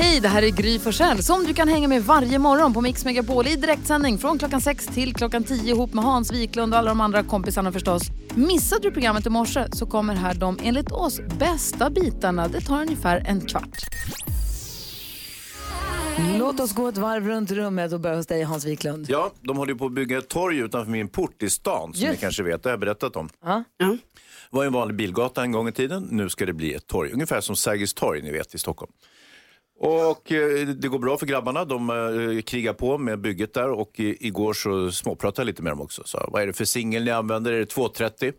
Hej, 0.00 0.20
det 0.20 0.28
här 0.28 0.42
är 0.42 0.50
Gry 0.50 0.78
Forssell 0.78 1.22
som 1.22 1.44
du 1.44 1.54
kan 1.54 1.68
hänga 1.68 1.88
med 1.88 2.02
varje 2.04 2.38
morgon 2.38 2.74
på 2.74 2.80
Mix 2.80 3.04
Megapol 3.04 3.46
i 3.46 3.56
direktsändning 3.56 4.18
från 4.18 4.38
klockan 4.38 4.60
6 4.60 4.86
till 4.86 5.14
klockan 5.14 5.44
10 5.44 5.74
ihop 5.74 5.94
med 5.94 6.04
Hans 6.04 6.32
Wiklund 6.32 6.72
och 6.74 6.78
alla 6.78 6.88
de 6.88 7.00
andra 7.00 7.22
kompisarna 7.22 7.72
förstås. 7.72 8.02
Missade 8.34 8.82
du 8.82 8.90
programmet 8.90 9.26
i 9.26 9.30
morse 9.30 9.66
så 9.72 9.86
kommer 9.86 10.14
här 10.14 10.34
de 10.34 10.58
enligt 10.62 10.92
oss 10.92 11.20
bästa 11.38 11.90
bitarna. 11.90 12.48
Det 12.48 12.60
tar 12.60 12.82
ungefär 12.82 13.22
en 13.26 13.40
kvart. 13.40 13.78
Låt 16.38 16.60
oss 16.60 16.74
gå 16.74 16.88
ett 16.88 16.98
varv 16.98 17.26
runt 17.26 17.50
rummet 17.50 17.92
och 17.92 18.00
börja 18.00 18.16
hos 18.16 18.26
dig 18.26 18.42
Hans 18.42 18.64
Wiklund. 18.64 19.06
Ja, 19.08 19.32
de 19.40 19.56
håller 19.56 19.72
ju 19.72 19.78
på 19.78 19.86
att 19.86 19.92
bygga 19.92 20.18
ett 20.18 20.28
torg 20.28 20.58
utanför 20.58 20.92
min 20.92 21.08
port 21.08 21.42
i 21.42 21.50
stan 21.50 21.92
som 21.92 22.02
Just. 22.02 22.12
ni 22.12 22.20
kanske 22.20 22.42
vet, 22.42 22.62
det 22.62 22.68
har 22.68 22.72
jag 22.72 22.80
berättat 22.80 23.16
om. 23.16 23.28
Ja. 23.44 23.64
Det 23.78 23.98
var 24.50 24.64
en 24.64 24.72
vanlig 24.72 24.96
bilgata 24.96 25.42
en 25.42 25.52
gång 25.52 25.68
i 25.68 25.72
tiden, 25.72 26.08
nu 26.10 26.28
ska 26.28 26.46
det 26.46 26.52
bli 26.52 26.74
ett 26.74 26.86
torg. 26.86 27.12
Ungefär 27.12 27.40
som 27.40 27.56
Sergels 27.56 27.94
torg 27.94 28.22
ni 28.22 28.32
vet 28.32 28.54
i 28.54 28.58
Stockholm. 28.58 28.92
Och 29.80 30.32
eh, 30.32 30.68
det 30.68 30.88
går 30.88 30.98
bra 30.98 31.16
för 31.16 31.26
grabbarna, 31.26 31.64
de 31.64 31.90
eh, 31.90 32.42
krigar 32.42 32.72
på 32.72 32.98
med 32.98 33.20
bygget 33.20 33.54
där 33.54 33.70
och 33.70 34.00
i, 34.00 34.26
igår 34.26 34.52
så 34.52 34.92
småpratade 34.92 35.42
jag 35.42 35.46
lite 35.46 35.62
med 35.62 35.72
dem 35.72 35.80
också. 35.80 36.02
Så, 36.04 36.28
vad 36.32 36.42
är 36.42 36.46
det 36.46 36.52
för 36.52 36.64
singel 36.64 37.04
ni 37.04 37.10
använder? 37.10 37.52
Är 37.52 37.58
det 37.58 37.66
230? 37.66 38.32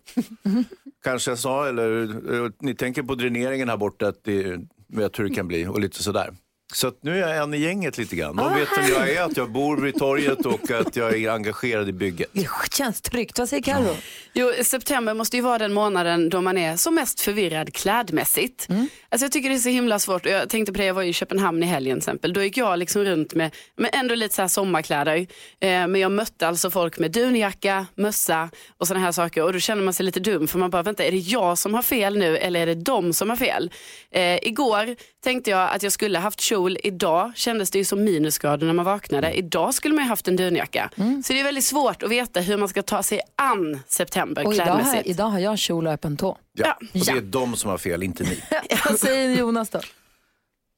Kanske 1.03 1.31
jag 1.31 1.39
sa, 1.39 1.67
eller 1.67 2.01
eh, 2.33 2.51
ni 2.59 2.75
tänker 2.75 3.03
på 3.03 3.15
dräneringen 3.15 3.69
här 3.69 3.77
borta, 3.77 4.07
att 4.07 4.23
det, 4.23 4.59
vet 4.87 5.19
hur 5.19 5.23
det 5.29 5.35
kan 5.35 5.47
bli 5.47 5.67
och 5.67 5.79
lite 5.79 6.03
sådär. 6.03 6.33
Så 6.73 6.87
att 6.87 7.03
nu 7.03 7.23
är 7.23 7.33
jag 7.33 7.43
en 7.43 7.53
i 7.53 7.57
gänget 7.57 7.97
lite 7.97 8.15
grann. 8.15 8.35
De 8.35 8.53
vet 8.53 8.69
vem 8.77 8.89
jag 8.89 9.09
är, 9.09 9.23
att 9.23 9.37
jag 9.37 9.51
bor 9.51 9.77
vid 9.77 9.95
torget 9.95 10.45
och 10.45 10.71
att 10.71 10.95
jag 10.95 11.19
är 11.21 11.31
engagerad 11.31 11.89
i 11.89 11.91
bygget. 11.91 12.29
Det 12.33 12.47
känns 12.71 13.01
tryggt. 13.01 13.39
Vad 13.39 13.49
säger 13.49 13.63
Karo? 13.63 13.95
Jo, 14.33 14.51
september 14.63 15.13
måste 15.13 15.35
ju 15.35 15.41
vara 15.41 15.57
den 15.57 15.73
månaden 15.73 16.29
då 16.29 16.41
man 16.41 16.57
är 16.57 16.77
som 16.77 16.95
mest 16.95 17.21
förvirrad 17.21 17.73
klädmässigt. 17.73 18.67
Alltså 19.09 19.25
jag 19.25 19.31
tycker 19.31 19.49
det 19.49 19.55
är 19.55 19.59
så 19.59 19.69
himla 19.69 19.99
svårt. 19.99 20.25
Jag 20.25 20.49
tänkte 20.49 20.71
på 20.73 20.77
det, 20.77 20.85
jag 20.85 20.93
var 20.93 21.03
i 21.03 21.13
Köpenhamn 21.13 21.63
i 21.63 21.65
helgen 21.65 21.95
till 21.95 22.01
exempel. 22.01 22.33
Då 22.33 22.43
gick 22.43 22.57
jag 22.57 22.79
liksom 22.79 23.03
runt 23.05 23.33
med, 23.33 23.55
med 23.77 23.89
ändå 23.93 24.15
lite 24.15 24.35
så 24.35 24.41
här 24.41 24.49
sommarkläder. 24.49 25.17
Eh, 25.17 25.27
men 25.59 25.95
jag 25.95 26.11
mötte 26.11 26.47
alltså 26.47 26.69
folk 26.71 26.99
med 26.99 27.11
dunjacka, 27.11 27.85
mössa 27.95 28.49
och 28.77 28.87
sådana 28.87 29.05
här 29.05 29.11
saker. 29.11 29.43
Och 29.43 29.53
då 29.53 29.59
känner 29.59 29.83
man 29.83 29.93
sig 29.93 30.05
lite 30.05 30.19
dum 30.19 30.47
för 30.47 30.59
man 30.59 30.69
bara, 30.69 30.83
vänta 30.83 31.03
är 31.03 31.11
det 31.11 31.17
jag 31.17 31.57
som 31.57 31.73
har 31.73 31.81
fel 31.81 32.17
nu 32.17 32.37
eller 32.37 32.59
är 32.59 32.65
det 32.65 32.75
de 32.75 33.13
som 33.13 33.29
har 33.29 33.37
fel? 33.37 33.71
Eh, 34.11 34.47
igår 34.47 34.95
tänkte 35.23 35.49
jag 35.49 35.69
att 35.69 35.83
jag 35.83 35.91
skulle 35.91 36.19
haft 36.19 36.41
kjol. 36.59 36.77
Idag 36.83 37.31
kändes 37.35 37.71
det 37.71 37.77
ju 37.77 37.85
som 37.85 38.03
minusgrader 38.03 38.67
när 38.67 38.73
man 38.73 38.85
vaknade. 38.85 39.33
Idag 39.33 39.73
skulle 39.73 39.95
man 39.95 40.03
ju 40.03 40.09
haft 40.09 40.27
en 40.27 40.35
dunjacka. 40.35 40.89
Så 40.95 41.33
det 41.33 41.39
är 41.39 41.43
väldigt 41.43 41.63
svårt 41.63 42.03
att 42.03 42.09
veta 42.11 42.39
hur 42.41 42.57
man 42.57 42.69
ska 42.69 42.83
ta 42.83 43.03
sig 43.03 43.21
an 43.35 43.79
september 43.87 44.45
Och 44.45 44.53
idag 44.53 44.65
har, 44.65 45.07
idag 45.07 45.25
har 45.25 45.39
jag 45.39 45.59
kjol 45.59 45.87
och 45.87 45.93
öppen 45.93 46.17
tå. 46.17 46.37
Ja. 46.53 46.73
Och 46.81 46.85
det 46.93 46.99
Ja. 47.07 47.15
är 47.17 47.21
de 47.21 47.55
som 47.55 47.69
har 47.69 47.77
fel, 47.77 48.03
inte 48.03 48.23
ni. 48.23 48.43
Vad 48.89 48.99
säger 48.99 49.37
Jonas 49.39 49.69
då? 49.69 49.79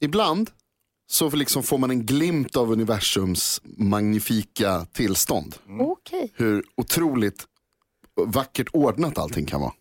Ibland 0.02 0.50
så 1.08 1.30
liksom 1.30 1.64
får 1.64 1.78
man 1.78 1.92
en 1.92 2.06
glimt 2.06 2.56
av 2.58 2.72
universums 2.72 3.62
magnifika 3.64 4.86
tillstånd. 4.94 5.56
Okej. 5.80 6.32
Hur 6.36 6.64
otroligt 6.78 7.46
vackert 8.26 8.68
ordnat 8.74 9.18
allting 9.18 9.46
kan 9.46 9.62
vara. 9.62 9.74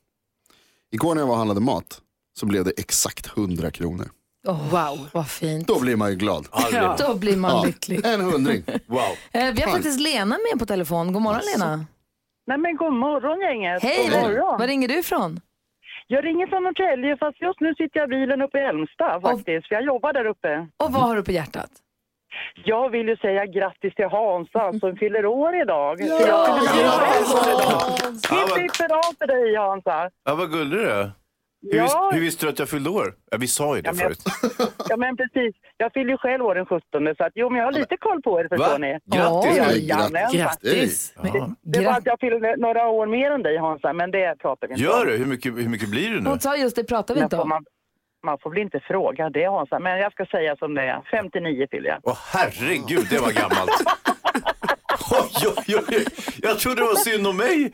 Igår 0.93 1.15
när 1.15 1.23
jag 1.23 1.27
var 1.27 1.33
och 1.35 1.39
handlade 1.39 1.61
mat 1.61 2.01
så 2.39 2.47
blev 2.47 2.65
det 2.65 2.71
exakt 2.77 3.27
100 3.27 3.71
kronor. 3.71 4.11
Wow, 4.49 5.09
vad 5.13 5.29
fint. 5.31 5.67
Då 5.67 5.81
blir 5.81 5.97
man 5.97 6.11
ju 6.11 6.17
glad. 6.17 6.47
Aldrig. 6.51 6.83
Då 7.09 7.15
blir 7.15 7.37
man 7.37 7.51
Ja, 7.51 7.65
lycklig. 7.67 8.07
en 8.07 8.21
hundring. 8.21 8.63
Wow. 8.87 9.01
Eh, 9.33 9.53
vi 9.55 9.63
har 9.63 9.71
faktiskt 9.73 10.01
Lena 10.01 10.37
med 10.53 10.59
på 10.61 10.67
telefon. 10.67 11.13
God 11.13 11.23
morgon 11.23 11.41
Lena. 11.55 11.85
Nej 12.47 12.59
men 12.59 12.77
god 12.77 12.93
morgon 12.93 13.41
gänget. 13.41 13.83
Hej, 13.83 14.09
God 14.11 14.13
var, 14.23 14.29
morgon. 14.29 14.59
var 14.61 14.67
ringer 14.67 14.89
du 14.89 14.99
ifrån? 14.99 15.41
Jag 16.07 16.25
ringer 16.25 16.47
från 16.47 16.63
Norrtälje 16.65 17.17
fast 17.17 17.41
just 17.43 17.61
nu 17.61 17.75
sitter 17.75 18.01
jag 18.01 18.09
i 18.09 18.11
bilen 18.11 18.43
uppe 18.43 18.59
i 18.59 18.61
Älmsta 18.61 19.21
faktiskt. 19.21 19.69
För 19.69 19.75
jag 19.75 19.85
jobbar 19.85 20.13
där 20.13 20.25
uppe. 20.27 20.67
Och 20.85 20.93
vad 20.93 21.03
har 21.03 21.17
du 21.17 21.23
på 21.23 21.33
hjärtat? 21.33 21.71
Jag 22.65 22.91
vill 22.91 23.09
ju 23.09 23.17
säga 23.17 23.47
grattis 23.47 23.95
till 23.95 24.05
Hansa 24.11 24.79
som 24.81 24.97
fyller 24.97 25.27
år 25.27 25.63
idag. 25.63 26.01
Ja, 26.01 26.59
vad- 26.61 28.39
Hipp 28.39 28.59
hipp 28.63 28.77
hurra 28.81 29.03
för 29.19 29.27
dig 29.27 29.57
Hansa. 29.57 30.11
Ja, 30.25 30.35
vad 30.35 30.51
gullig 30.53 30.79
du 30.79 30.91
är. 30.91 31.11
Hur, 31.63 31.79
Ja. 31.79 32.11
hur 32.15 32.21
visste 32.21 32.47
du 32.47 32.51
att 32.51 32.59
jag 32.59 32.69
fyllde 32.69 32.91
år? 32.91 33.15
Ja, 33.31 33.39
vi 33.39 33.47
sa 33.47 33.77
ju 33.77 33.83
det 33.83 33.89
Ja, 33.89 33.93
men- 33.93 34.03
förut. 34.05 34.73
Ja 34.89 34.97
men 34.97 35.17
precis. 35.17 35.55
Jag 35.77 35.93
fyller 35.93 36.11
ju 36.11 36.17
själv 36.19 36.45
år 36.45 36.55
den 36.55 36.67
17 36.67 37.15
så 37.17 37.25
att 37.25 37.33
jo 37.35 37.51
men 37.51 37.59
jag 37.59 37.65
har 37.67 37.73
lite 37.73 37.97
koll 37.97 38.23
på 38.23 38.41
er 38.41 38.49
förstår 38.49 38.71
Va? 38.71 38.79
ni. 38.79 38.99
Grattis! 39.07 39.59
Nej, 39.59 39.89
Jajamän. 39.89 40.33
Grattis. 40.33 41.15
Ja. 41.23 41.51
Det 41.63 41.85
var 41.87 41.93
att 41.93 42.07
jag 42.07 42.21
fyller 42.21 42.57
några 42.57 42.89
år 42.89 43.07
mer 43.07 43.31
än 43.31 43.43
dig 43.43 43.57
Hansa 43.59 43.93
men 43.93 44.11
det 44.11 44.39
pratar 44.39 44.69
vi 44.69 44.73
inte 44.75 44.85
Gör 44.85 45.01
om. 45.03 45.07
du? 45.09 45.17
Hur 45.17 45.27
mycket, 45.27 45.53
hur 45.57 45.69
mycket 45.69 45.91
blir 45.91 46.11
det 46.11 46.21
nu? 46.21 46.29
Hon 46.31 46.41
sa 46.41 46.57
just 46.57 46.77
det 46.77 46.85
pratar 46.85 47.15
vi 47.15 47.21
Men 47.21 47.27
inte 47.27 47.37
om. 47.37 47.49
man, 47.49 47.65
man 48.27 48.39
får 48.43 48.51
väl 48.51 48.59
inte 48.59 48.81
fråga 48.81 49.31
det 49.31 49.45
Hansa 49.45 49.79
men 49.79 49.99
jag 49.99 50.13
ska 50.13 50.27
säga 50.27 50.57
som 50.57 50.75
det 50.75 50.83
är. 50.83 51.01
59 51.11 51.67
fyller 51.71 51.89
jag. 51.89 51.99
Åh 52.03 52.19
herregud, 52.33 53.07
det 53.11 53.19
var 53.19 53.33
gammalt. 53.33 53.71
Oj, 55.11 55.55
oj, 55.57 55.85
oj. 55.89 56.05
Jag 56.43 56.59
trodde 56.59 56.83
det 56.83 56.87
var 56.87 56.95
synd 56.95 57.27
om 57.27 57.37
mig. 57.37 57.73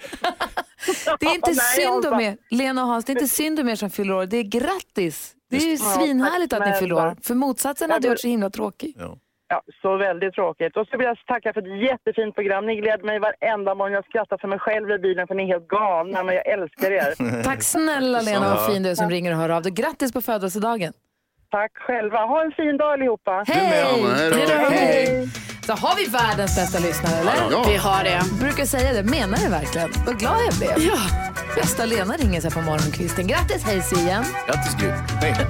Det 1.21 1.27
är 1.27 1.35
inte 1.35 1.51
Nej, 1.51 1.59
synd 1.85 2.07
om 2.07 2.21
er, 2.21 2.37
Lena 2.51 2.83
och 2.83 2.89
Hans, 2.89 3.05
det 3.05 3.11
är 3.13 3.15
inte 3.15 3.29
synd 3.29 3.61
om 3.61 3.69
er 3.69 3.75
som 3.77 3.91
fyller 3.91 4.15
år. 4.15 4.27
Det 4.27 4.37
är 4.37 4.43
grattis. 4.43 5.33
Det 5.51 5.57
är 5.57 5.71
ju 5.71 5.77
svinhärligt 5.77 6.53
att 6.53 6.67
ni 6.67 6.73
fyller 6.73 6.95
år. 6.95 7.17
För 7.23 7.35
motsatsen 7.35 7.91
hade 7.91 8.09
varit 8.09 8.21
så 8.21 8.29
himla 8.29 8.51
tråkig. 8.51 8.97
Ja, 9.49 9.63
så 9.83 9.97
väldigt 9.97 10.35
tråkigt. 10.35 10.77
Och 10.77 10.87
så 10.89 10.97
vill 10.99 11.07
jag 11.07 11.19
tacka 11.27 11.53
för 11.53 11.61
ett 11.61 11.83
jättefint 11.83 12.35
program. 12.35 12.67
Ni 12.67 12.77
gläder 12.77 13.05
mig 13.05 13.19
varenda 13.19 13.75
morgon. 13.75 13.93
Jag 13.93 14.05
skrattar 14.05 14.39
för 14.39 14.49
mig 14.49 14.59
själv 14.59 14.91
i 14.91 14.99
bilen 14.99 15.27
för 15.27 15.35
ni 15.35 15.43
är 15.43 15.47
helt 15.47 15.69
galna, 15.69 16.23
men 16.23 16.35
jag 16.35 16.47
älskar 16.47 16.91
er. 16.91 17.43
Tack 17.43 17.63
snälla 17.63 18.21
Lena, 18.21 18.55
vad 18.55 18.67
fin 18.73 18.83
du 18.83 18.91
är 18.91 18.95
som 18.95 19.11
ringer 19.11 19.33
och 19.33 19.39
hör 19.39 19.49
av 19.49 19.63
dig. 19.63 19.73
Grattis 19.73 20.13
på 20.13 20.21
födelsedagen. 20.21 20.93
Tack 21.51 21.73
själva. 21.75 22.19
Ha 22.19 22.45
en 22.45 22.53
fin 22.53 22.77
dag 22.77 22.93
allihopa. 22.93 23.45
Hej! 23.47 23.83
Anna, 23.83 24.15
hej 24.15 24.47
då. 24.49 24.55
Hej! 24.55 25.29
Så 25.67 25.73
har 25.73 25.97
vi 25.97 26.05
världens 26.05 26.57
bästa 26.57 26.79
lyssnare, 26.79 27.17
eller? 27.17 27.33
Ja. 27.51 27.65
Vi 27.69 27.77
har 27.77 28.05
det. 28.05 28.23
Brukar 28.41 28.67
säga 28.67 28.93
det, 28.93 29.03
menar 29.03 29.39
det 29.39 29.49
verkligen. 29.49 29.93
Vad 30.07 30.19
glad 30.19 30.37
jag 30.47 30.55
blev. 30.55 30.89
Ja. 30.89 30.99
Bästa 31.57 31.85
Lena 31.87 32.15
ringer 32.17 32.41
sig 32.41 32.51
på 32.51 32.61
morgonkvisten. 32.61 33.27
Grattis, 33.27 33.63
hej 33.65 33.83
igen. 33.97 34.25
Grattis 34.47 34.75
Gry. 34.75 34.89
Hej. 35.21 35.47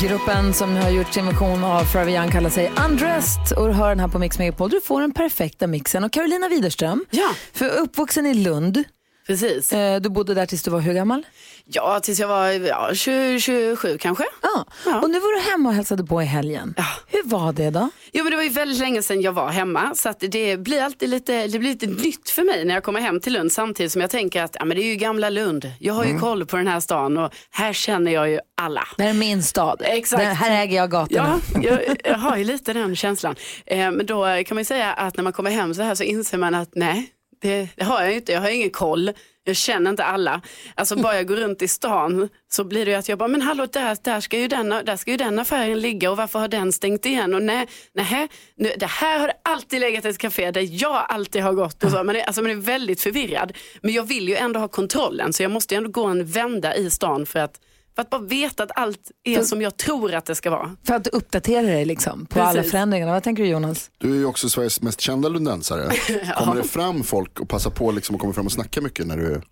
Gruppen 0.00 0.54
som 0.54 0.76
har 0.76 0.90
gjort 0.90 1.14
sin 1.14 1.26
version 1.26 1.64
av 1.64 1.84
Forever 1.84 2.12
Young 2.12 2.30
kallar 2.30 2.50
sig 2.50 2.72
Undressed 2.88 3.58
och 3.58 3.66
du 3.66 3.72
hör 3.72 3.88
den 3.88 4.00
här 4.00 4.08
på 4.08 4.18
Mix 4.18 4.38
Megapol. 4.38 4.70
Du 4.70 4.80
får 4.80 5.00
den 5.00 5.12
perfekta 5.12 5.66
mixen. 5.66 6.04
Och 6.04 6.12
Carolina 6.12 6.48
Widerström, 6.48 7.04
Ja. 7.10 7.28
för 7.52 7.68
uppvuxen 7.68 8.26
i 8.26 8.34
Lund. 8.34 8.84
Precis. 9.28 9.72
Eh, 9.72 10.00
Du 10.00 10.08
bodde 10.08 10.34
där 10.34 10.46
tills 10.46 10.62
du 10.62 10.70
var 10.70 10.80
hur 10.80 10.94
gammal? 10.94 11.26
Ja, 11.64 12.00
tills 12.00 12.18
jag 12.20 12.28
var 12.28 12.48
ja, 12.50 12.90
20, 12.94 13.40
27 13.40 13.98
kanske. 13.98 14.24
Ja. 14.42 14.64
Ja. 14.86 15.00
Och 15.00 15.10
nu 15.10 15.20
var 15.20 15.36
du 15.44 15.50
hemma 15.50 15.68
och 15.68 15.74
hälsade 15.74 16.04
på 16.04 16.22
i 16.22 16.24
helgen. 16.24 16.74
Ja. 16.76 16.84
Hur 17.06 17.22
var 17.24 17.52
det 17.52 17.70
då? 17.70 17.90
Jo 18.12 18.24
men 18.24 18.30
det 18.30 18.36
var 18.36 18.44
ju 18.44 18.48
väldigt 18.48 18.78
länge 18.78 19.02
sedan 19.02 19.20
jag 19.20 19.32
var 19.32 19.48
hemma 19.48 19.94
så 19.94 20.08
att 20.08 20.20
det 20.20 20.60
blir 20.60 20.82
alltid 20.82 21.08
lite, 21.08 21.46
det 21.46 21.58
blir 21.58 21.70
lite 21.70 21.86
nytt 21.86 22.30
för 22.30 22.42
mig 22.42 22.64
när 22.64 22.74
jag 22.74 22.82
kommer 22.82 23.00
hem 23.00 23.20
till 23.20 23.32
Lund 23.32 23.52
samtidigt 23.52 23.92
som 23.92 24.00
jag 24.00 24.10
tänker 24.10 24.42
att 24.42 24.56
ja, 24.58 24.64
men 24.64 24.76
det 24.76 24.82
är 24.82 24.86
ju 24.88 24.94
gamla 24.96 25.30
Lund. 25.30 25.72
Jag 25.80 25.94
har 25.94 26.04
ju 26.04 26.18
koll 26.18 26.46
på 26.46 26.56
den 26.56 26.66
här 26.66 26.80
stan 26.80 27.18
och 27.18 27.32
här 27.50 27.72
känner 27.72 28.12
jag 28.12 28.30
ju 28.30 28.38
alla. 28.60 28.84
Det 28.96 29.02
här 29.02 29.10
är 29.10 29.14
min 29.14 29.42
stad. 29.42 29.82
Exakt. 29.84 30.22
Det 30.22 30.26
här 30.28 30.62
äger 30.62 30.76
jag 30.76 30.90
gatorna. 30.90 31.40
Ja, 31.54 31.60
jag, 31.62 31.96
jag 32.04 32.18
har 32.18 32.36
ju 32.36 32.44
lite 32.44 32.72
den 32.72 32.96
känslan. 32.96 33.34
Eh, 33.66 33.78
men 33.78 34.06
då 34.06 34.22
kan 34.24 34.54
man 34.54 34.58
ju 34.60 34.64
säga 34.64 34.92
att 34.92 35.16
när 35.16 35.24
man 35.24 35.32
kommer 35.32 35.50
hem 35.50 35.74
så 35.74 35.82
här 35.82 35.94
så 35.94 36.02
inser 36.04 36.38
man 36.38 36.54
att 36.54 36.70
nej, 36.74 37.08
det, 37.40 37.68
det 37.76 37.84
har 37.84 38.02
jag 38.02 38.14
inte. 38.14 38.32
Jag 38.32 38.40
har 38.40 38.50
ingen 38.50 38.70
koll. 38.70 39.12
Jag 39.44 39.56
känner 39.56 39.90
inte 39.90 40.04
alla. 40.04 40.40
Alltså 40.74 40.96
bara 40.96 41.16
jag 41.16 41.26
går 41.26 41.36
runt 41.36 41.62
i 41.62 41.68
stan 41.68 42.28
så 42.48 42.64
blir 42.64 42.84
det 42.84 42.90
ju 42.90 42.96
att 42.96 43.08
jag 43.08 43.18
bara, 43.18 43.28
men 43.28 43.42
hallå 43.42 43.66
där, 43.66 43.96
där, 44.02 44.20
ska 44.20 44.38
ju 44.38 44.48
den, 44.48 44.68
där 44.68 44.96
ska 44.96 45.10
ju 45.10 45.16
den 45.16 45.38
affären 45.38 45.80
ligga 45.80 46.10
och 46.10 46.16
varför 46.16 46.38
har 46.38 46.48
den 46.48 46.72
stängt 46.72 47.06
igen? 47.06 47.34
Och 47.34 47.42
nej, 47.42 47.68
nej 47.92 48.28
nu, 48.56 48.72
det 48.76 48.86
här 48.86 49.18
har 49.20 49.32
alltid 49.44 49.80
legat 49.80 50.04
ett 50.04 50.18
café 50.18 50.50
där 50.50 50.82
jag 50.82 51.06
alltid 51.08 51.42
har 51.42 51.52
gått. 51.52 51.84
Och 51.84 51.90
så. 51.90 52.04
Man, 52.04 52.16
är, 52.16 52.22
alltså, 52.22 52.42
man 52.42 52.50
är 52.50 52.54
väldigt 52.54 53.00
förvirrad. 53.00 53.52
Men 53.82 53.94
jag 53.94 54.02
vill 54.02 54.28
ju 54.28 54.36
ändå 54.36 54.60
ha 54.60 54.68
kontrollen 54.68 55.32
så 55.32 55.42
jag 55.42 55.50
måste 55.50 55.74
ju 55.74 55.78
ändå 55.78 55.90
gå 55.90 56.04
en 56.04 56.26
vända 56.26 56.76
i 56.76 56.90
stan 56.90 57.26
för 57.26 57.38
att, 57.38 57.60
för 57.98 58.02
att 58.02 58.10
bara 58.10 58.20
veta 58.20 58.62
att 58.62 58.70
allt 58.74 59.10
är 59.24 59.42
som 59.42 59.62
jag 59.62 59.76
tror 59.76 60.14
att 60.14 60.24
det 60.24 60.34
ska 60.34 60.50
vara. 60.50 60.76
För 60.84 60.94
att 60.94 61.06
uppdatera 61.06 61.62
dig 61.62 61.84
liksom, 61.84 62.26
på 62.26 62.40
alla 62.40 62.52
Precis. 62.52 62.70
förändringarna. 62.70 63.12
Vad 63.12 63.22
tänker 63.22 63.42
du 63.42 63.48
Jonas? 63.48 63.90
Du 63.98 64.12
är 64.12 64.16
ju 64.16 64.24
också 64.24 64.48
Sveriges 64.48 64.82
mest 64.82 65.00
kända 65.00 65.28
lundensare. 65.28 65.90
Kommer 66.38 66.56
det 66.56 66.68
fram 66.68 67.02
folk 67.04 67.40
och 67.40 67.48
passar 67.48 67.70
på 67.70 67.90
liksom 67.90 68.14
och 68.14 68.20
kommer 68.20 68.34
fram 68.34 68.46
och 68.46 68.52
snackar 68.52 68.80
mycket 68.80 69.06
när 69.06 69.16
du 69.16 69.42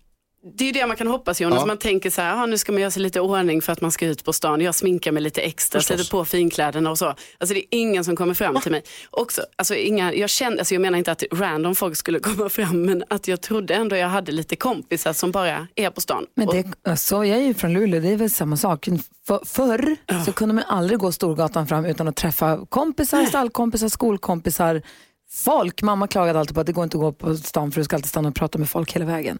Det 0.55 0.63
är 0.63 0.65
ju 0.65 0.71
det 0.71 0.87
man 0.87 0.97
kan 0.97 1.07
hoppas 1.07 1.41
Jonas. 1.41 1.59
Ja. 1.59 1.65
Man 1.65 1.77
tänker 1.77 2.09
så 2.09 2.21
här, 2.21 2.47
nu 2.47 2.57
ska 2.57 2.71
man 2.71 2.81
göra 2.81 2.91
sig 2.91 3.01
lite 3.01 3.21
ordning 3.21 3.61
för 3.61 3.73
att 3.73 3.81
man 3.81 3.91
ska 3.91 4.05
ut 4.05 4.23
på 4.23 4.33
stan. 4.33 4.61
Jag 4.61 4.75
sminkar 4.75 5.11
mig 5.11 5.23
lite 5.23 5.41
extra, 5.41 5.81
sätter 5.81 6.11
på 6.11 6.25
finkläderna 6.25 6.89
och 6.91 6.97
så. 6.97 7.05
Alltså 7.05 7.53
det 7.53 7.59
är 7.59 7.65
ingen 7.69 8.03
som 8.03 8.15
kommer 8.15 8.33
fram 8.33 8.61
till 8.61 8.71
mig. 8.71 8.83
Också, 9.11 9.41
alltså, 9.55 9.75
inga, 9.75 10.13
jag, 10.13 10.29
kände, 10.29 10.59
alltså, 10.59 10.73
jag 10.75 10.81
menar 10.81 10.97
inte 10.97 11.11
att 11.11 11.23
random 11.31 11.75
folk 11.75 11.97
skulle 11.97 12.19
komma 12.29 12.49
fram, 12.49 12.81
men 12.81 13.03
att 13.09 13.27
jag 13.27 13.41
trodde 13.41 13.73
ändå 13.75 13.95
jag 13.95 14.07
hade 14.09 14.31
lite 14.31 14.55
kompisar 14.55 15.13
som 15.13 15.31
bara 15.31 15.67
är 15.75 15.89
på 15.89 16.01
stan. 16.01 16.25
Men 16.35 16.47
Och- 16.47 16.55
det, 16.83 16.97
så 16.97 17.15
jag 17.25 17.37
är 17.37 17.43
ju 17.43 17.53
från 17.53 17.73
Luleå, 17.73 17.99
det 18.01 18.09
är 18.09 18.15
väl 18.17 18.29
samma 18.29 18.57
sak. 18.57 18.87
För, 19.27 19.39
förr 19.45 19.95
så 20.25 20.31
kunde 20.31 20.55
man 20.55 20.63
aldrig 20.67 20.99
gå 20.99 21.11
Storgatan 21.11 21.67
fram 21.67 21.85
utan 21.85 22.07
att 22.07 22.15
träffa 22.15 22.65
kompisar, 22.69 23.25
stallkompisar, 23.25 23.87
skolkompisar, 23.89 24.81
folk. 25.29 25.81
Mamma 25.81 26.07
klagade 26.07 26.39
alltid 26.39 26.55
på 26.55 26.61
att 26.61 26.67
det 26.67 26.73
går 26.73 26.83
inte 26.83 26.97
att 26.97 27.01
gå 27.01 27.11
på 27.11 27.35
stan 27.35 27.71
för 27.71 27.81
du 27.81 27.85
ska 27.85 27.95
alltid 27.95 28.09
stanna 28.09 28.29
och 28.29 28.35
prata 28.35 28.57
med 28.57 28.69
folk 28.69 28.93
hela 28.95 29.05
vägen. 29.05 29.39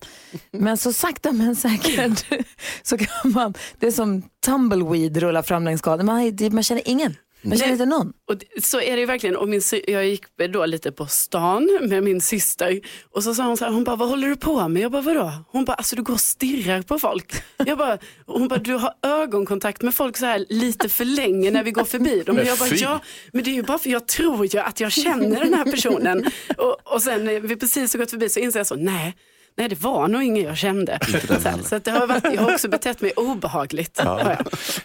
Men 0.51 0.78
så 0.78 0.94
sakta 0.94 1.31
men 1.31 1.56
säkert 1.56 2.25
så 2.84 2.98
kan 2.98 3.31
man, 3.31 3.54
det 3.80 3.88
är 3.88 3.92
som 3.92 4.22
tumbleweed 4.45 5.18
rullar 5.18 5.42
fram 5.42 5.63
längs 5.63 5.81
gatan. 5.81 6.06
Man, 6.06 6.38
man 6.51 6.63
känner 6.63 6.81
ingen, 6.86 7.16
man 7.49 7.57
känner 7.57 7.71
inte 7.71 7.85
någon. 7.85 8.13
Och 8.27 8.38
det- 8.38 8.65
så 8.65 8.81
är 8.81 8.91
det 8.91 8.99
ju 8.99 9.05
verkligen. 9.05 9.35
Och 9.35 9.49
min, 9.49 9.61
jag 9.88 10.05
gick 10.07 10.23
då 10.53 10.65
lite 10.65 10.91
på 10.91 11.05
stan 11.05 11.79
med 11.81 12.03
min 12.03 12.21
syster 12.21 12.79
och 13.11 13.23
så 13.23 13.33
sa 13.33 13.44
hon 13.47 13.57
så 13.57 13.65
här, 13.65 13.71
hon 13.71 13.83
bara, 13.83 13.95
vad 13.95 14.09
håller 14.09 14.27
du 14.27 14.35
på 14.35 14.67
med? 14.67 14.81
Jag 14.83 14.91
bara, 14.91 15.01
vadå? 15.01 15.31
Hon 15.51 15.65
bara, 15.65 15.73
alltså 15.73 15.95
du 15.95 16.01
går 16.03 16.13
och 16.13 16.19
stirrar 16.19 16.81
på 16.81 16.99
folk. 16.99 17.33
Jag 17.65 17.77
bara, 17.77 17.97
hon 18.25 18.47
bara, 18.47 18.59
du 18.59 18.73
har 18.73 18.94
ögonkontakt 19.03 19.81
med 19.81 19.95
folk 19.95 20.17
så 20.17 20.25
här 20.25 20.45
lite 20.49 20.89
för 20.89 21.05
länge 21.05 21.51
när 21.51 21.63
vi 21.63 21.71
går 21.71 21.83
förbi 21.83 22.23
dem. 22.23 22.35
Men 22.35 22.45
jag 22.45 22.57
bara, 22.59 22.69
ja, 22.75 22.99
men 23.33 23.44
det 23.44 23.49
är 23.49 23.53
ju 23.55 23.63
bara 23.63 23.79
för 23.79 23.89
jag 23.89 24.07
tror 24.07 24.45
ju 24.53 24.59
att 24.59 24.79
jag 24.79 24.91
känner 24.91 25.39
den 25.44 25.53
här 25.53 25.63
personen. 25.71 26.25
Och, 26.57 26.94
och 26.94 27.01
sen 27.01 27.23
när 27.25 27.39
vi 27.39 27.55
precis 27.55 27.94
har 27.94 27.99
gått 27.99 28.09
förbi 28.09 28.29
så 28.29 28.39
inser 28.39 28.59
jag 28.59 28.67
så, 28.67 28.75
nej, 28.75 29.15
Nej, 29.59 29.69
det 29.69 29.81
var 29.81 30.07
nog 30.07 30.24
ingen 30.24 30.44
jag 30.44 30.57
kände. 30.57 31.00
Så, 31.27 31.63
så 31.63 31.75
att 31.75 31.86
det 31.86 31.92
har 31.92 32.07
varit, 32.07 32.24
jag 32.24 32.42
har 32.42 32.54
också 32.54 32.68
betett 32.68 33.01
mig 33.01 33.12
obehagligt. 33.12 34.00
har 34.00 34.38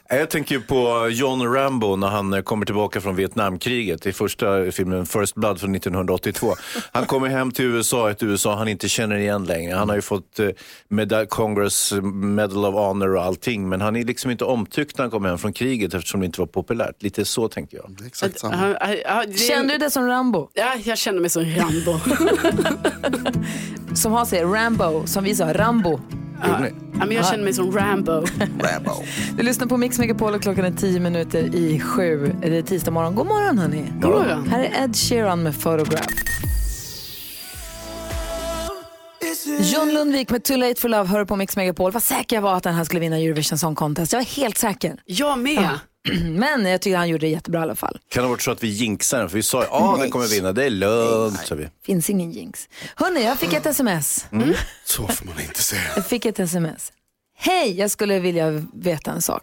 jag. 0.09 0.31
Tänker 0.31 0.59
på 0.59 1.09
John 1.09 1.55
Rambo 1.55 1.97
när 1.97 2.09
han 2.09 2.33
eh, 2.33 2.43
kommer 2.43 2.67
tillbaka 2.67 3.01
från 3.01 3.17
Vietnamkriget 3.17 4.07
i 4.07 4.13
första 4.13 4.71
filmen 4.73 5.07
First 5.07 5.35
Blood 5.35 5.61
från 5.61 5.75
1982. 5.75 6.55
Han 6.93 7.07
kommer 7.07 7.29
hem 7.29 7.51
till 7.51 7.65
USA, 7.65 8.11
ett 8.11 8.23
USA 8.23 8.55
han 8.55 8.69
inte 8.69 8.89
känner 8.89 9.17
igen 9.17 9.45
längre. 9.45 9.75
Han 9.75 9.89
har 9.89 9.97
ju 9.97 10.03
fått 10.03 10.39
eh, 10.39 10.49
medal 10.89 11.27
Congress 11.27 11.93
Medal 12.13 12.65
of 12.65 12.75
Honor 12.75 13.17
och 13.17 13.23
allting, 13.23 13.69
men 13.69 13.81
han 13.81 13.97
är 13.97 14.05
liksom 14.05 14.31
inte 14.31 14.45
omtyckt 14.45 14.99
när 14.99 15.03
han 15.03 15.11
kommer 15.11 15.29
hem 15.29 15.39
från 15.39 15.53
kriget 15.53 15.95
eftersom 15.95 16.21
det 16.21 16.27
inte 16.27 16.41
var 16.41 16.47
populärt. 16.47 17.03
Lite 17.03 17.25
så 17.25 17.49
tänkte 17.49 17.77
jag. 17.77 17.97
Det 17.99 18.05
är 18.05 18.07
exakt 18.07 18.39
samma. 18.39 18.77
Ja, 18.81 18.95
ja, 18.95 19.25
ja, 19.27 19.37
Kände 19.37 19.75
du 19.75 19.79
det 19.79 19.91
som 19.91 20.07
Rambo? 20.07 20.49
Ja, 20.55 20.75
jag 20.85 20.99
känner 20.99 21.21
mig 21.21 21.31
som 21.31 21.45
Rambo. 21.45 22.01
Som 23.95 24.13
han 24.13 24.27
säger, 24.27 24.47
Rambo, 24.63 25.07
som 25.07 25.25
vi 25.25 25.35
sa, 25.35 25.53
Rambo. 25.53 26.01
Ja, 26.43 26.59
men 27.07 27.11
jag 27.11 27.27
känner 27.27 27.45
mig 27.45 27.53
som 27.53 27.73
Rambo. 27.73 28.13
Rambo. 28.61 28.93
Du 29.37 29.43
lyssnar 29.43 29.67
på 29.67 29.77
Mix 29.77 29.99
Megapol 29.99 30.35
och 30.35 30.43
klockan 30.43 30.65
är 30.65 30.71
tio 30.71 31.01
minuter 31.01 31.55
i 31.55 31.81
sju. 31.81 32.35
Det 32.41 32.59
är 32.59 32.63
tisdag 32.63 32.91
morgon. 32.91 33.15
God 33.15 33.27
morgon 33.27 33.59
hörni. 33.59 33.85
God 34.01 34.11
morgon. 34.11 34.49
Här 34.49 34.61
är 34.61 34.85
Ed 34.85 34.97
Sheeran 34.97 35.43
med 35.43 35.63
Photograph. 35.63 36.09
John 39.61 39.95
Lundvik 39.95 40.31
med 40.31 40.45
Too 40.45 40.57
Late 40.57 40.81
for 40.81 40.89
Love 40.89 41.09
hör 41.09 41.25
på 41.25 41.37
Mix 41.37 41.57
Megapol. 41.57 41.93
Vad 41.93 42.03
säker 42.03 42.37
jag 42.37 42.43
var 42.43 42.55
att 42.57 42.63
den 42.63 42.75
här 42.75 42.85
skulle 42.85 43.01
vinna 43.01 43.17
Eurovision 43.17 43.59
Song 43.59 43.75
Contest. 43.75 44.13
Jag 44.13 44.21
var 44.21 44.25
helt 44.25 44.59
säker. 44.59 44.97
Jag 45.05 45.39
med. 45.39 45.69
Men 46.23 46.67
jag 46.67 46.81
tycker 46.81 46.97
han 46.97 47.09
gjorde 47.09 47.27
det 47.27 47.31
jättebra 47.31 47.61
i 47.61 47.63
alla 47.63 47.75
fall. 47.75 47.99
Kan 48.09 48.23
det 48.23 48.27
ha 48.27 48.31
varit 48.31 48.43
så 48.43 48.51
att 48.51 48.63
vi 48.63 48.69
jinxade 48.69 49.23
den? 49.23 49.31
För 49.31 49.37
vi 49.37 49.43
sa 49.43 49.63
ju, 49.63 49.69
ja 49.71 49.97
den 50.01 50.11
kommer 50.11 50.27
vinna, 50.27 50.53
det 50.53 50.65
är 50.65 50.71
lugnt. 50.71 51.47
sa 51.47 51.55
vi. 51.55 51.69
Finns 51.85 52.11
ingen 52.11 52.33
jinx. 52.33 52.69
Hörni, 52.97 53.25
jag 53.25 53.39
fick 53.39 53.53
ett 53.53 53.67
sms. 53.67 54.27
Så 54.85 55.07
får 55.09 55.27
man 55.27 55.41
inte 55.41 55.63
säga. 55.63 55.83
Jag 55.97 56.07
fick 56.07 56.25
ett 56.25 56.39
sms. 56.39 56.93
Hej, 57.37 57.79
jag 57.79 57.91
skulle 57.91 58.19
vilja 58.19 58.51
veta 58.75 59.11
en 59.11 59.23
sak. 59.23 59.43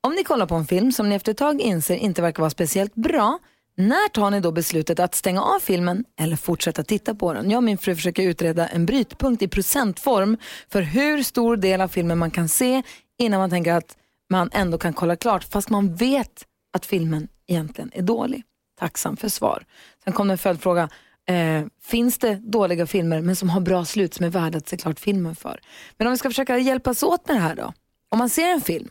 Om 0.00 0.14
ni 0.14 0.24
kollar 0.24 0.46
på 0.46 0.54
en 0.54 0.66
film 0.66 0.92
som 0.92 1.08
ni 1.08 1.14
efter 1.14 1.32
ett 1.32 1.38
tag 1.38 1.60
inser 1.60 1.96
inte 1.96 2.22
verkar 2.22 2.40
vara 2.42 2.50
speciellt 2.50 2.94
bra, 2.94 3.38
när 3.76 4.08
tar 4.08 4.30
ni 4.30 4.40
då 4.40 4.52
beslutet 4.52 5.00
att 5.00 5.14
stänga 5.14 5.42
av 5.42 5.60
filmen 5.60 6.04
eller 6.20 6.36
fortsätta 6.36 6.84
titta 6.84 7.14
på 7.14 7.32
den? 7.32 7.50
Jag 7.50 7.56
och 7.58 7.64
min 7.64 7.78
fru 7.78 7.96
försöker 7.96 8.22
utreda 8.22 8.66
en 8.68 8.86
brytpunkt 8.86 9.42
i 9.42 9.48
procentform 9.48 10.36
för 10.72 10.82
hur 10.82 11.22
stor 11.22 11.56
del 11.56 11.80
av 11.80 11.88
filmen 11.88 12.18
man 12.18 12.30
kan 12.30 12.48
se 12.48 12.82
innan 13.18 13.40
man 13.40 13.50
tänker 13.50 13.72
att 13.72 13.96
man 14.32 14.50
ändå 14.52 14.78
kan 14.78 14.92
kolla 14.92 15.16
klart 15.16 15.44
fast 15.44 15.70
man 15.70 15.94
vet 15.94 16.44
att 16.72 16.86
filmen 16.86 17.28
egentligen 17.46 17.90
är 17.94 18.02
dålig. 18.02 18.42
Tacksam 18.78 19.16
för 19.16 19.28
svar. 19.28 19.64
Sen 20.04 20.12
kom 20.12 20.28
det 20.28 20.34
en 20.34 20.38
följdfråga. 20.38 20.88
Eh, 21.28 21.64
finns 21.82 22.18
det 22.18 22.34
dåliga 22.34 22.86
filmer 22.86 23.20
men 23.20 23.36
som 23.36 23.50
har 23.50 23.60
bra 23.60 23.84
slut 23.84 24.14
som 24.14 24.24
är 24.26 24.30
värda 24.30 24.58
att 24.58 24.68
se 24.68 24.76
klart 24.76 25.00
filmen 25.00 25.34
för? 25.36 25.60
Men 25.98 26.06
om 26.06 26.12
vi 26.12 26.18
ska 26.18 26.28
försöka 26.28 26.58
hjälpas 26.58 27.02
åt 27.02 27.26
med 27.28 27.36
det 27.36 27.40
här 27.40 27.54
då. 27.56 27.72
Om 28.08 28.18
man 28.18 28.28
ser 28.28 28.48
en 28.48 28.60
film, 28.60 28.88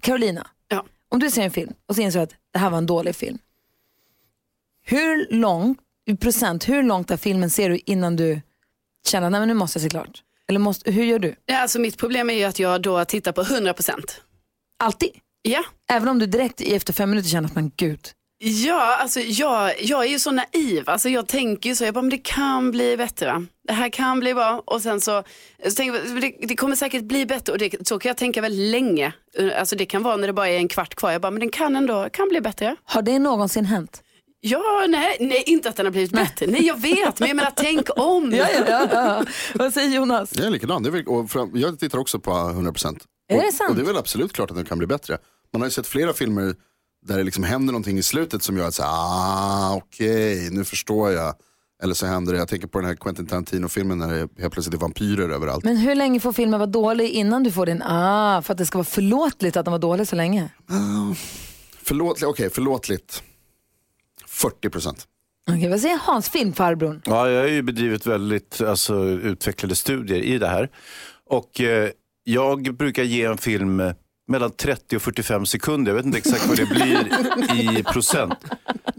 Carolina, 0.00 0.46
Ja. 0.68 0.84
om 1.08 1.18
du 1.18 1.30
ser 1.30 1.42
en 1.42 1.50
film 1.50 1.72
och 1.88 1.94
så 1.94 2.00
inser 2.00 2.18
du 2.18 2.22
att 2.22 2.34
det 2.52 2.58
här 2.58 2.70
var 2.70 2.78
en 2.78 2.86
dålig 2.86 3.16
film. 3.16 3.38
Hur 4.82 5.26
långt, 5.30 5.78
i 6.06 6.16
procent, 6.16 6.68
hur 6.68 6.82
långt 6.82 7.10
av 7.10 7.16
filmen 7.16 7.50
ser 7.50 7.70
du 7.70 7.76
innan 7.86 8.16
du 8.16 8.40
känner 9.06 9.40
att 9.40 9.48
nu 9.48 9.54
måste 9.54 9.76
jag 9.78 9.82
se 9.82 9.88
klart? 9.88 10.22
Eller 10.48 10.60
måste, 10.60 10.90
hur 10.90 11.04
gör 11.04 11.18
du? 11.18 11.34
Ja, 11.46 11.58
alltså 11.58 11.78
mitt 11.80 11.98
problem 11.98 12.30
är 12.30 12.34
ju 12.34 12.44
att 12.44 12.58
jag 12.58 12.82
då 12.82 13.04
tittar 13.04 13.32
på 13.32 13.40
100 13.42 13.74
procent. 13.74 14.22
Alltid? 14.84 15.10
Ja. 15.42 15.64
Även 15.92 16.08
om 16.08 16.18
du 16.18 16.26
direkt 16.26 16.60
i- 16.60 16.74
efter 16.74 16.92
fem 16.92 17.10
minuter 17.10 17.28
känner 17.28 17.48
att 17.48 17.54
man 17.54 17.70
gud, 17.76 18.00
Ja, 18.42 18.96
alltså 18.96 19.20
jag, 19.20 19.82
jag 19.82 20.04
är 20.04 20.08
ju 20.08 20.18
så 20.18 20.30
naiv. 20.30 20.82
Alltså 20.90 21.08
jag 21.08 21.28
tänker 21.28 21.68
ju 21.70 21.76
så, 21.76 21.84
jag 21.84 21.94
bara, 21.94 22.02
men 22.02 22.10
det 22.10 22.18
kan 22.24 22.70
bli 22.70 22.96
bättre. 22.96 23.46
Det 23.68 23.72
här 23.72 23.88
kan 23.88 24.20
bli 24.20 24.34
bra. 24.34 24.62
Och 24.66 24.82
sen 24.82 25.00
så, 25.00 25.22
så 25.64 25.70
tänker 25.70 25.94
jag, 25.98 26.20
det, 26.22 26.34
det 26.46 26.56
kommer 26.56 26.76
säkert 26.76 27.02
bli 27.02 27.26
bättre. 27.26 27.52
Och 27.52 27.58
det, 27.58 27.88
så 27.88 27.98
kan 27.98 28.08
jag 28.10 28.16
tänka 28.16 28.40
väldigt 28.40 28.70
länge. 28.70 29.12
Alltså 29.58 29.76
det 29.76 29.86
kan 29.86 30.02
vara 30.02 30.16
när 30.16 30.26
det 30.26 30.32
bara 30.32 30.48
är 30.48 30.56
en 30.56 30.68
kvart 30.68 30.94
kvar. 30.94 31.10
Jag 31.12 31.20
bara, 31.22 31.30
men 31.30 31.40
den 31.40 31.50
kan 31.50 31.76
ändå, 31.76 32.08
kan 32.12 32.28
bli 32.28 32.40
bättre. 32.40 32.76
har 32.84 33.02
det 33.02 33.18
någonsin 33.18 33.64
hänt? 33.64 34.02
Ja, 34.40 34.84
nej, 34.88 35.16
nej, 35.20 35.42
inte 35.46 35.68
att 35.68 35.76
den 35.76 35.86
har 35.86 35.90
blivit 35.90 36.10
bättre. 36.12 36.46
Nej, 36.46 36.66
jag 36.66 36.80
vet, 36.80 37.20
men 37.20 37.28
jag 37.28 37.36
menar 37.36 37.52
tänk 37.56 37.88
om. 37.98 38.32
Ja, 38.34 38.46
ja, 38.68 38.88
ja. 38.92 39.24
Vad 39.54 39.74
säger 39.74 39.88
Jonas? 39.96 40.30
Jag 40.36 40.46
är 40.46 40.50
likadan. 40.50 40.82
Det 40.82 40.88
är 40.88 40.90
väl, 40.90 41.06
och 41.06 41.30
fram, 41.30 41.50
jag 41.54 41.78
tittar 41.80 41.98
också 41.98 42.18
på 42.20 42.30
100%. 42.30 42.98
Är 43.30 43.40
det 43.40 43.48
och, 43.48 43.54
sant? 43.54 43.70
och 43.70 43.76
det 43.76 43.82
är 43.82 43.86
väl 43.86 43.96
absolut 43.96 44.32
klart 44.32 44.50
att 44.50 44.56
den 44.56 44.64
kan 44.64 44.78
bli 44.78 44.86
bättre. 44.86 45.18
Man 45.52 45.62
har 45.62 45.66
ju 45.66 45.70
sett 45.70 45.86
flera 45.86 46.12
filmer 46.12 46.54
där 47.06 47.16
det 47.18 47.24
liksom 47.24 47.44
händer 47.44 47.72
någonting 47.72 47.98
i 47.98 48.02
slutet 48.02 48.42
som 48.42 48.56
gör 48.56 48.68
att 48.68 48.74
så, 48.74 48.82
ah, 48.86 49.74
okej, 49.76 50.48
nu 50.50 50.64
förstår 50.64 51.10
jag. 51.10 51.34
Eller 51.82 51.94
så 51.94 52.06
händer 52.06 52.32
det, 52.32 52.38
jag 52.38 52.48
tänker 52.48 52.66
på 52.66 52.78
den 52.78 52.88
här 52.88 52.94
Quentin 52.94 53.26
Tarantino-filmen 53.26 53.98
när 53.98 54.08
det 54.08 54.28
helt 54.40 54.52
plötsligt 54.52 54.74
är 54.74 54.78
vampyrer 54.78 55.28
överallt. 55.28 55.64
Men 55.64 55.76
hur 55.76 55.94
länge 55.94 56.20
får 56.20 56.32
filmen 56.32 56.60
vara 56.60 56.70
dålig 56.70 57.10
innan 57.10 57.42
du 57.42 57.52
får 57.52 57.66
din 57.66 57.82
ah, 57.82 58.42
för 58.42 58.52
att 58.54 58.58
det 58.58 58.66
ska 58.66 58.78
vara 58.78 58.84
förlåtligt 58.84 59.56
att 59.56 59.64
den 59.64 59.72
var 59.72 59.78
dålig 59.78 60.08
så 60.08 60.16
länge? 60.16 60.48
Förlåtligt, 61.82 62.26
okej, 62.26 62.50
förlåtligt. 62.50 63.22
40%. 64.28 65.06
Okej, 65.48 65.68
vad 65.68 65.80
säger 65.80 65.98
Hans, 66.02 66.28
filmfarbrorn? 66.28 67.02
Ja, 67.04 67.30
jag 67.30 67.40
har 67.40 67.48
ju 67.48 67.62
bedrivit 67.62 68.06
väldigt 68.06 68.60
alltså, 68.60 69.04
utvecklade 69.04 69.74
studier 69.76 70.18
i 70.18 70.38
det 70.38 70.48
här. 70.48 70.70
Och 71.26 71.60
eh, 71.60 71.90
jag 72.32 72.74
brukar 72.74 73.02
ge 73.02 73.24
en 73.24 73.38
film 73.38 73.80
eh, 73.80 73.92
mellan 74.28 74.50
30 74.50 74.96
och 74.96 75.02
45 75.02 75.46
sekunder. 75.46 75.90
Jag 75.90 75.96
vet 75.96 76.06
inte 76.06 76.18
exakt 76.18 76.46
vad 76.48 76.56
det 76.56 76.66
blir 76.66 77.08
i 77.78 77.82
procent. 77.82 78.38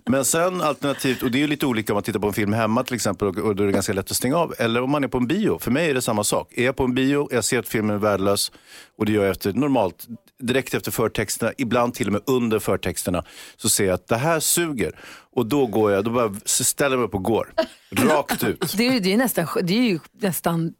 Men 0.05 0.25
sen 0.25 0.61
alternativt, 0.61 1.23
och 1.23 1.31
det 1.31 1.37
är 1.37 1.39
ju 1.39 1.47
lite 1.47 1.65
olika 1.65 1.93
om 1.93 1.95
man 1.95 2.03
tittar 2.03 2.19
på 2.19 2.27
en 2.27 2.33
film 2.33 2.53
hemma 2.53 2.83
till 2.83 2.95
exempel 2.95 3.27
och, 3.27 3.37
och 3.37 3.55
då 3.55 3.63
är 3.63 3.67
det 3.67 3.73
ganska 3.73 3.93
lätt 3.93 4.11
att 4.11 4.17
stänga 4.17 4.37
av. 4.37 4.53
Eller 4.57 4.81
om 4.81 4.91
man 4.91 5.03
är 5.03 5.07
på 5.07 5.17
en 5.17 5.27
bio. 5.27 5.59
För 5.59 5.71
mig 5.71 5.89
är 5.89 5.93
det 5.93 6.01
samma 6.01 6.23
sak. 6.23 6.53
Är 6.55 6.65
jag 6.65 6.75
på 6.75 6.83
en 6.83 6.95
bio, 6.95 7.27
jag 7.31 7.43
ser 7.43 7.59
att 7.59 7.67
filmen 7.67 7.95
är 7.95 7.99
värdelös 7.99 8.51
och 8.97 9.05
det 9.05 9.11
gör 9.11 9.23
jag 9.23 9.31
efter, 9.31 9.53
normalt 9.53 10.07
direkt 10.39 10.73
efter 10.73 10.91
förtexterna, 10.91 11.51
ibland 11.57 11.93
till 11.93 12.07
och 12.07 12.13
med 12.13 12.21
under 12.25 12.59
förtexterna, 12.59 13.23
så 13.57 13.69
ser 13.69 13.85
jag 13.85 13.93
att 13.93 14.07
det 14.07 14.17
här 14.17 14.39
suger. 14.39 14.99
Och 15.33 15.45
då 15.45 15.65
går 15.67 15.91
jag, 15.91 16.03
då 16.03 16.11
bara 16.11 16.35
ställer 16.45 16.91
jag 16.91 16.99
mig 16.99 17.05
upp 17.05 17.15
och 17.15 17.23
går. 17.23 17.53
Rakt 17.91 18.43
ut. 18.43 18.73
Det 18.77 18.87
är 18.87 18.93
ju, 18.93 18.99
det 18.99 19.13
är 19.13 19.17
nästan, 19.17 19.47
det 19.63 19.73
är 19.73 19.83
ju 19.83 19.99
nästan 20.21 20.73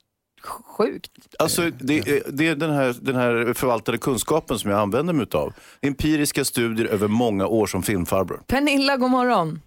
sjukt. 0.45 1.11
Alltså, 1.39 1.61
det, 1.61 1.97
är- 1.99 2.31
det 2.31 2.47
är 2.47 2.55
den 2.55 2.69
här, 2.71 2.95
den 3.01 3.15
här 3.15 3.53
förvaltade 3.53 3.97
kunskapen 3.97 4.57
som 4.59 4.71
jag 4.71 4.79
använder 4.79 5.13
mig 5.13 5.25
av. 5.33 5.53
Empiriska 5.81 6.45
studier 6.45 6.87
över 6.87 7.07
många 7.07 7.47
år 7.47 7.65
som 7.65 7.83
filmfarbror. 7.83 8.41
Pernilla, 8.47 8.97
god 8.97 9.11
morgon. 9.11 9.61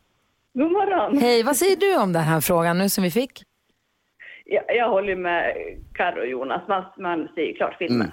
God 0.55 0.73
morgon. 0.73 1.19
Hej, 1.19 1.43
vad 1.43 1.57
säger 1.57 1.77
du 1.77 1.97
om 1.99 2.13
den 2.13 2.23
här 2.23 2.41
frågan 2.41 2.79
nu 2.79 2.89
som 2.89 3.05
vi 3.05 3.11
fick? 3.11 3.43
Jag, 4.45 4.65
jag 4.69 4.89
håller 4.89 5.17
med 5.17 5.55
Karo 5.95 6.21
och 6.21 6.27
Jonas, 6.29 6.69
man, 6.69 6.85
man 6.99 7.29
ser 7.35 7.43
ju 7.43 7.55
klart 7.55 7.77
filmen. 7.79 8.13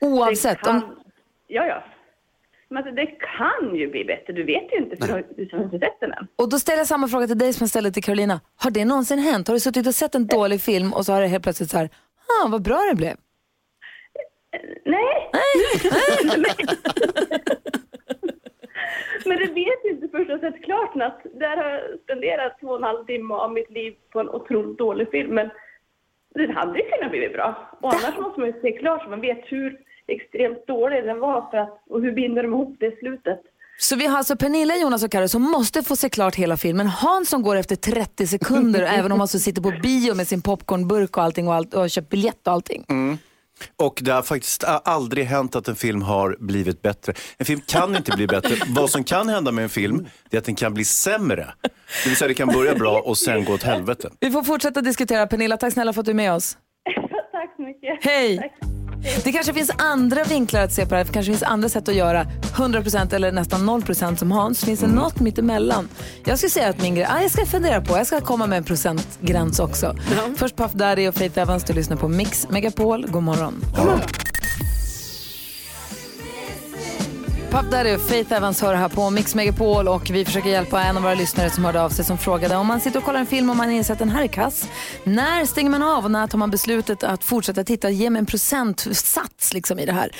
Oavsett, 0.00 0.58
Det 0.58 0.64
kan, 0.64 0.76
om, 0.76 0.94
Ja, 1.46 1.66
ja. 1.66 1.84
Men 2.70 2.76
alltså, 2.78 2.94
det 2.94 3.06
kan 3.06 3.76
ju 3.76 3.90
bli 3.90 4.04
bättre, 4.04 4.32
du 4.32 4.44
vet 4.44 4.72
ju 4.72 4.76
inte 4.76 4.96
för 4.96 5.06
du 5.06 5.12
har 5.52 5.64
inte 5.64 5.78
sett 5.78 6.00
den 6.00 6.12
än. 6.12 6.26
och 6.36 6.48
då 6.48 6.58
ställer 6.58 6.78
jag 6.78 6.86
samma 6.86 7.08
fråga 7.08 7.26
till 7.26 7.38
dig 7.38 7.52
som 7.52 7.64
jag 7.64 7.70
ställde 7.70 7.90
till 7.90 8.02
Carolina. 8.02 8.40
Har 8.56 8.70
det 8.70 8.84
någonsin 8.84 9.18
hänt? 9.18 9.48
Har 9.48 9.54
du 9.54 9.60
suttit 9.60 9.86
och 9.86 9.94
sett 9.94 10.14
en 10.14 10.26
dålig 10.26 10.60
film 10.60 10.92
och 10.92 11.06
så 11.06 11.12
har 11.12 11.20
det 11.20 11.26
helt 11.26 11.42
plötsligt 11.42 11.70
så 11.70 11.78
här, 11.78 11.88
ah, 12.44 12.48
vad 12.48 12.62
bra 12.62 12.78
det 12.90 12.96
blev. 12.96 13.16
Nej. 14.84 15.30
Men 19.24 19.38
det 19.38 19.46
vet 19.46 19.84
ju 19.84 19.90
inte 19.90 20.08
först 20.08 20.30
att 20.30 20.40
sett 20.40 20.64
klart 20.64 20.94
natt. 20.94 21.20
Där 21.34 21.56
har 21.56 21.70
jag 21.70 22.00
spenderat 22.00 22.60
två 22.60 22.68
och 22.68 22.76
en 22.76 22.82
halv 22.82 23.04
timme 23.04 23.34
av 23.34 23.52
mitt 23.52 23.70
liv 23.70 23.94
på 24.12 24.20
en 24.20 24.28
otroligt 24.28 24.78
dålig 24.78 25.10
film. 25.10 25.34
Men 25.34 25.50
den 26.34 26.50
hade 26.50 26.78
ju 26.78 26.84
kunnat 26.90 27.10
bli 27.10 27.28
bra. 27.28 27.78
Och 27.80 27.92
annars 27.94 28.18
måste 28.18 28.40
man 28.40 28.48
ju 28.48 28.60
se 28.60 28.72
klart 28.72 29.02
så 29.02 29.10
man 29.10 29.20
vet 29.20 29.44
hur 29.44 29.80
extremt 30.08 30.66
dålig 30.66 31.04
den 31.04 31.20
var 31.20 31.50
för 31.50 31.58
att, 31.58 31.82
och 31.90 32.02
hur 32.02 32.12
binder 32.12 32.42
de 32.42 32.52
ihop 32.52 32.76
det 32.80 32.86
i 32.86 32.96
slutet. 32.96 33.40
Så 33.80 33.96
vi 33.96 34.06
har 34.06 34.18
alltså 34.18 34.36
Pernilla, 34.36 34.76
Jonas 34.76 35.04
och 35.04 35.10
Karo 35.10 35.28
som 35.28 35.42
måste 35.42 35.82
få 35.82 35.96
se 35.96 36.08
klart 36.08 36.34
hela 36.34 36.56
filmen. 36.56 36.86
Hans 36.86 37.28
som 37.28 37.42
går 37.42 37.56
efter 37.56 37.76
30 37.76 38.26
sekunder 38.26 38.82
även 38.98 39.12
om 39.12 39.18
han 39.18 39.28
så 39.28 39.38
sitter 39.38 39.62
på 39.62 39.72
bio 39.82 40.14
med 40.14 40.28
sin 40.28 40.42
popcornburk 40.42 41.16
och 41.16 41.22
allting 41.22 41.48
och, 41.48 41.54
allt, 41.54 41.74
och 41.74 41.80
har 41.80 41.88
köpt 41.88 42.08
biljett 42.08 42.46
och 42.46 42.52
allting. 42.52 42.84
Mm. 42.88 43.18
Och 43.76 44.00
det 44.02 44.12
har 44.12 44.22
faktiskt 44.22 44.64
aldrig 44.84 45.24
hänt 45.24 45.56
att 45.56 45.68
en 45.68 45.76
film 45.76 46.02
har 46.02 46.36
blivit 46.40 46.82
bättre. 46.82 47.12
En 47.38 47.46
film 47.46 47.60
kan 47.66 47.96
inte 47.96 48.12
bli 48.16 48.26
bättre. 48.26 48.54
Vad 48.68 48.90
som 48.90 49.04
kan 49.04 49.28
hända 49.28 49.52
med 49.52 49.62
en 49.64 49.70
film 49.70 50.06
det 50.30 50.36
är 50.36 50.38
att 50.38 50.44
den 50.44 50.54
kan 50.54 50.74
bli 50.74 50.84
sämre. 50.84 51.46
Det 52.04 52.08
vill 52.08 52.16
säga 52.16 52.28
det 52.28 52.34
kan 52.34 52.48
börja 52.48 52.74
bra 52.74 53.00
och 53.00 53.18
sen 53.18 53.44
gå 53.44 53.52
åt 53.52 53.62
helvete. 53.62 54.10
Vi 54.20 54.30
får 54.30 54.42
fortsätta 54.42 54.80
diskutera. 54.80 55.26
Pernilla, 55.26 55.56
tack 55.56 55.72
snälla 55.72 55.92
för 55.92 56.00
att 56.00 56.06
du 56.06 56.10
är 56.10 56.16
med 56.16 56.32
oss. 56.32 56.58
Tack 57.32 57.56
så 57.56 57.62
mycket. 57.62 58.04
Hej! 58.04 58.52
Det 59.24 59.32
kanske 59.32 59.54
finns 59.54 59.70
andra 59.78 60.24
vinklar 60.24 60.60
att 60.60 60.72
se 60.72 60.82
på 60.82 60.90
det 60.90 60.96
här. 60.96 61.04
Det 61.04 61.12
kanske 61.12 61.32
finns 61.32 61.42
andra 61.42 61.68
sätt 61.68 61.88
att 61.88 61.94
göra 61.94 62.26
100% 62.54 63.14
eller 63.14 63.32
nästan 63.32 63.70
0% 63.70 64.16
som 64.16 64.32
Hans. 64.32 64.64
Finns 64.64 64.80
det 64.80 64.86
något 64.86 65.20
mittemellan? 65.20 65.88
Jag 66.24 66.38
skulle 66.38 66.50
säga 66.50 66.68
att 66.68 66.82
min 66.82 66.94
grej, 66.94 67.06
ah, 67.10 67.22
jag 67.22 67.30
ska 67.30 67.46
fundera 67.46 67.80
på, 67.80 67.96
jag 67.96 68.06
ska 68.06 68.20
komma 68.20 68.46
med 68.46 68.58
en 68.58 68.64
procentgräns 68.64 69.58
också. 69.60 69.96
Först 70.36 70.56
Puff 70.56 70.72
Daddy 70.72 71.08
och 71.08 71.14
Faith 71.14 71.38
Evans, 71.38 71.64
du 71.64 71.72
lyssnar 71.72 71.96
på 71.96 72.08
Mix 72.08 72.46
Megapol. 72.50 73.06
God 73.10 73.22
morgon. 73.22 73.64
Puff 77.50 77.70
Daddy 77.70 77.90
är 77.90 77.98
Faith 77.98 78.32
Evans 78.32 78.60
hör 78.62 78.74
här 78.74 78.88
på 78.88 79.10
Mix 79.10 79.34
Megapol 79.34 79.88
och 79.88 80.10
vi 80.10 80.24
försöker 80.24 80.48
hjälpa 80.50 80.82
en 80.82 80.96
av 80.96 81.02
våra 81.02 81.14
lyssnare 81.14 81.50
som 81.50 81.64
hörde 81.64 81.82
av 81.82 81.90
sig 81.90 82.04
som 82.04 82.18
frågade 82.18 82.56
om 82.56 82.66
man 82.66 82.80
sitter 82.80 82.98
och 82.98 83.04
kollar 83.04 83.20
en 83.20 83.26
film 83.26 83.50
och 83.50 83.56
man 83.56 83.70
inser 83.70 83.92
att 83.92 83.98
den 83.98 84.08
här 84.08 84.22
är 84.22 84.26
kass. 84.26 84.68
När 85.04 85.44
stänger 85.44 85.70
man 85.70 85.82
av 85.82 86.04
och 86.04 86.10
när 86.10 86.26
tar 86.26 86.38
man 86.38 86.50
beslutet 86.50 87.04
att 87.04 87.24
fortsätta 87.24 87.64
titta? 87.64 87.90
Ge 87.90 88.10
mig 88.10 88.20
en 88.20 88.26
procentsats 88.26 89.54
liksom 89.54 89.78
i 89.78 89.86
det 89.86 89.92
här. 89.92 90.10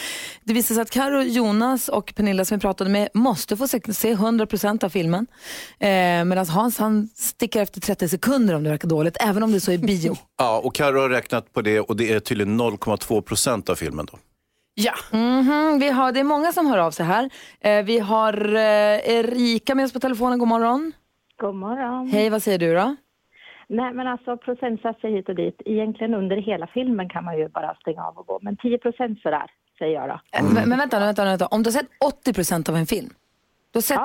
Det 0.44 0.52
visar 0.52 0.75
sig 0.75 0.82
att 0.82 0.90
Karo, 0.90 1.23
Jonas 1.23 1.88
och 1.88 2.12
Pernilla 2.16 2.44
som 2.44 2.56
vi 2.56 2.61
pratade 2.61 2.90
med 2.90 3.08
måste 3.14 3.56
få 3.56 3.68
se 3.68 3.80
se 3.92 4.14
100% 4.14 4.85
av 4.85 4.88
filmen. 4.88 5.26
Eh, 5.80 5.88
Medan 6.25 6.47
Hans 6.49 6.78
han 6.78 7.08
sticker 7.16 7.62
efter 7.62 7.80
30 7.80 8.08
sekunder 8.08 8.54
om 8.54 8.64
det 8.64 8.70
verkar 8.70 8.88
dåligt, 8.88 9.16
även 9.20 9.42
om 9.42 9.52
det 9.52 9.61
så 9.61 9.73
är 9.73 9.78
bio. 9.78 10.16
Ja, 10.38 10.58
och 10.58 10.75
Carro 10.75 11.00
har 11.00 11.08
räknat 11.08 11.52
på 11.52 11.62
det 11.62 11.80
och 11.80 11.97
det 11.97 12.12
är 12.12 12.20
tydligen 12.20 12.61
0,2% 12.61 13.70
av 13.70 13.75
filmen. 13.75 14.06
Då. 14.12 14.18
Ja. 14.80 14.92
Mhm, 15.12 15.78
vi 15.78 15.90
har, 15.90 16.12
det 16.12 16.20
är 16.20 16.25
många 16.25 16.52
som 16.52 16.66
hör 16.66 16.78
av 16.78 16.90
sig 16.90 17.06
här. 17.06 17.30
Eh, 17.61 17.85
vi 17.85 17.99
har 17.99 18.54
eh, 18.54 19.11
Erika 19.16 19.75
med 19.75 19.85
oss 19.85 19.92
på 19.92 20.00
telefonen. 20.00 20.38
God 20.38 20.49
morgon. 20.49 20.92
God 21.40 21.54
morgon. 21.54 22.08
Hej, 22.08 22.30
vad 22.30 22.42
säger 22.42 22.58
du 22.58 22.75
då? 22.75 22.97
Nej, 23.68 23.92
men 23.92 24.06
alltså 24.06 24.37
procentsatser 24.37 25.08
hit 25.08 25.28
och 25.28 25.35
dit. 25.35 25.62
Egentligen 25.64 26.14
under 26.14 26.37
hela 26.37 26.66
filmen 26.66 27.08
kan 27.08 27.25
man 27.25 27.38
ju 27.38 27.49
bara 27.49 27.75
stänga 27.75 28.02
av 28.04 28.18
och 28.18 28.26
gå. 28.26 28.38
Men 28.42 28.56
10 28.56 28.78
procent 28.78 29.20
sådär, 29.20 29.50
säger 29.78 29.94
jag 29.94 30.08
då. 30.08 30.20
Men, 30.54 30.68
men 30.68 30.78
vänta, 30.78 30.99
vänta, 30.99 31.25
vänta, 31.25 31.47
om 31.47 31.62
du 31.62 31.68
har 31.68 31.73
sett 31.73 31.88
80 32.04 32.32
procent 32.32 32.68
av 32.68 32.76
en 32.76 32.87
film, 32.87 33.11
du, 33.73 33.76
har 33.76 33.82
sett, 33.82 34.00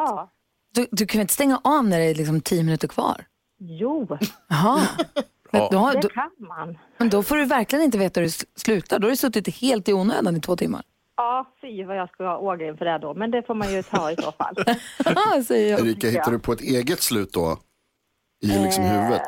du, 0.75 0.87
du 0.91 1.05
kan 1.05 1.17
väl 1.17 1.21
inte 1.21 1.33
stänga 1.33 1.61
av 1.63 1.85
när 1.85 1.99
det 1.99 2.05
är 2.05 2.15
liksom 2.15 2.41
10 2.41 2.63
minuter 2.63 2.87
kvar? 2.87 3.25
Jo, 3.59 4.17
Jaha. 4.49 4.79
Men, 5.53 5.67
då, 5.71 5.77
har- 5.77 5.93
det 5.93 5.99
då, 6.01 6.09
kan 6.09 6.31
man. 6.39 6.77
men 6.97 7.09
då 7.09 7.23
får 7.23 7.35
du 7.35 7.45
verkligen 7.45 7.85
inte 7.85 7.97
veta 7.97 8.19
hur 8.19 8.27
det 8.27 8.31
sl- 8.31 8.45
slutar. 8.55 8.99
Då 8.99 9.05
har 9.05 9.09
du 9.09 9.15
suttit 9.17 9.55
helt 9.61 9.89
i 9.89 9.93
onödan 9.93 10.35
i 10.35 10.39
två 10.41 10.55
timmar. 10.55 10.81
Ja, 11.17 11.53
fy 11.61 11.83
vad 11.83 11.97
jag 11.97 12.09
ska 12.09 12.37
åga 12.37 12.67
inför 12.67 12.85
det 12.85 12.97
då. 12.97 13.13
Men 13.13 13.31
det 13.31 13.43
får 13.47 13.53
man 13.55 13.73
ju 13.73 13.83
ta 13.83 14.11
i 14.11 14.15
så 14.15 14.31
fall. 14.31 14.55
säger 15.45 15.71
jag. 15.71 15.79
Erika, 15.87 16.07
hittar 16.09 16.31
du 16.31 16.39
på 16.39 16.53
ett 16.53 16.61
eget 16.61 17.01
slut 17.01 17.33
då? 17.33 17.57
I 18.43 18.47
liksom 18.47 18.83
Eh, 18.83 18.91
huvudet? 18.91 19.21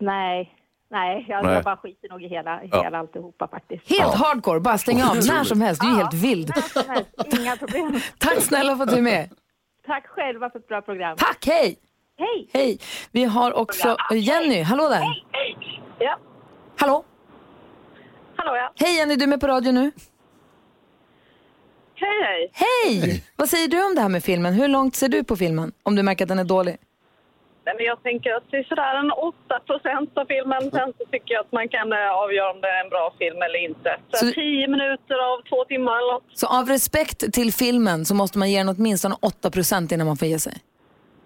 Nej, 0.00 0.54
nej, 0.90 1.26
jag, 1.28 1.44
Nej. 1.44 1.54
jag 1.54 1.64
bara 1.64 1.76
skiter 1.76 2.08
nog 2.08 2.22
i 2.22 2.28
hela, 2.28 2.60
Ja. 2.64 2.82
hela 2.82 2.98
alltihopa 2.98 3.48
faktiskt. 3.48 3.90
Helt 3.90 4.14
hardcore, 4.14 4.60
bara 4.60 4.78
stänga 4.78 5.10
av 5.10 5.16
när 5.16 5.44
som 5.44 5.60
helst. 5.60 5.82
Du 5.82 5.88
är 5.88 5.94
helt 5.94 6.14
vild. 6.14 6.50
Helst, 6.88 7.40
Inga 7.40 7.56
problem. 7.56 8.00
Tack 8.18 8.42
snälla 8.42 8.76
för 8.76 8.82
att 8.84 8.90
du 8.90 8.96
är 8.96 9.02
med. 9.02 9.30
Tack 9.86 10.06
själva 10.06 10.50
för 10.50 10.58
ett 10.58 10.68
bra 10.68 10.82
program. 10.82 11.16
Tack, 11.16 11.46
hej! 11.46 11.76
Hej! 12.20 12.48
Hej! 12.52 12.78
Vi 13.12 13.24
har 13.24 13.52
också 13.52 13.96
Jenny, 14.14 14.62
hallå 14.62 14.88
där. 14.88 15.02
Ja. 15.98 16.18
Hallå? 16.76 17.04
Hallå 18.36 18.56
ja. 18.56 18.72
Hej 18.86 18.96
Jenny, 18.96 19.16
du 19.16 19.22
är 19.24 19.28
med 19.28 19.40
på 19.40 19.46
radio 19.46 19.72
nu. 19.72 19.90
Hej 21.94 22.22
hej. 22.24 22.50
Hej! 22.52 23.24
Vad 23.36 23.48
säger 23.48 23.68
du 23.68 23.86
om 23.86 23.94
det 23.94 24.00
här 24.00 24.08
med 24.08 24.24
filmen? 24.24 24.54
Hur 24.54 24.68
långt 24.68 24.94
ser 24.96 25.08
du 25.08 25.24
på 25.24 25.36
filmen? 25.36 25.72
Om 25.82 25.96
du 25.96 26.02
märker 26.02 26.24
att 26.24 26.28
den 26.28 26.38
är 26.38 26.44
dålig? 26.44 26.76
Nej, 27.66 27.74
men 27.76 27.84
jag 27.86 28.02
tänker 28.02 28.30
att 28.36 28.42
det 28.50 28.56
är 28.56 28.64
sådär 28.64 28.94
en 28.94 29.10
8 29.12 29.60
procent 29.66 30.10
av 30.18 30.24
filmen. 30.24 30.62
Sen 30.70 30.92
så 30.98 31.04
tycker 31.12 31.34
jag 31.34 31.40
att 31.40 31.52
man 31.52 31.68
kan 31.68 31.92
eh, 31.92 32.10
avgöra 32.22 32.50
om 32.50 32.60
det 32.60 32.68
är 32.68 32.84
en 32.84 32.90
bra 32.90 33.14
film 33.18 33.42
eller 33.42 33.64
inte. 33.68 33.90
Så, 34.12 34.26
Så- 34.26 34.32
10 34.32 34.68
minuter 34.68 35.14
av 35.32 35.36
två 35.48 35.64
timmar 35.64 35.92
eller 35.98 36.12
något. 36.12 36.24
Så 36.34 36.46
av 36.46 36.66
respekt 36.68 37.32
till 37.32 37.52
filmen 37.52 38.04
så 38.04 38.14
måste 38.14 38.38
man 38.38 38.50
ge 38.50 38.58
den 38.58 38.68
åtminstone 38.68 39.14
8% 39.14 39.92
innan 39.94 40.06
man 40.06 40.16
får 40.16 40.28
ge 40.28 40.38
sig. 40.38 40.56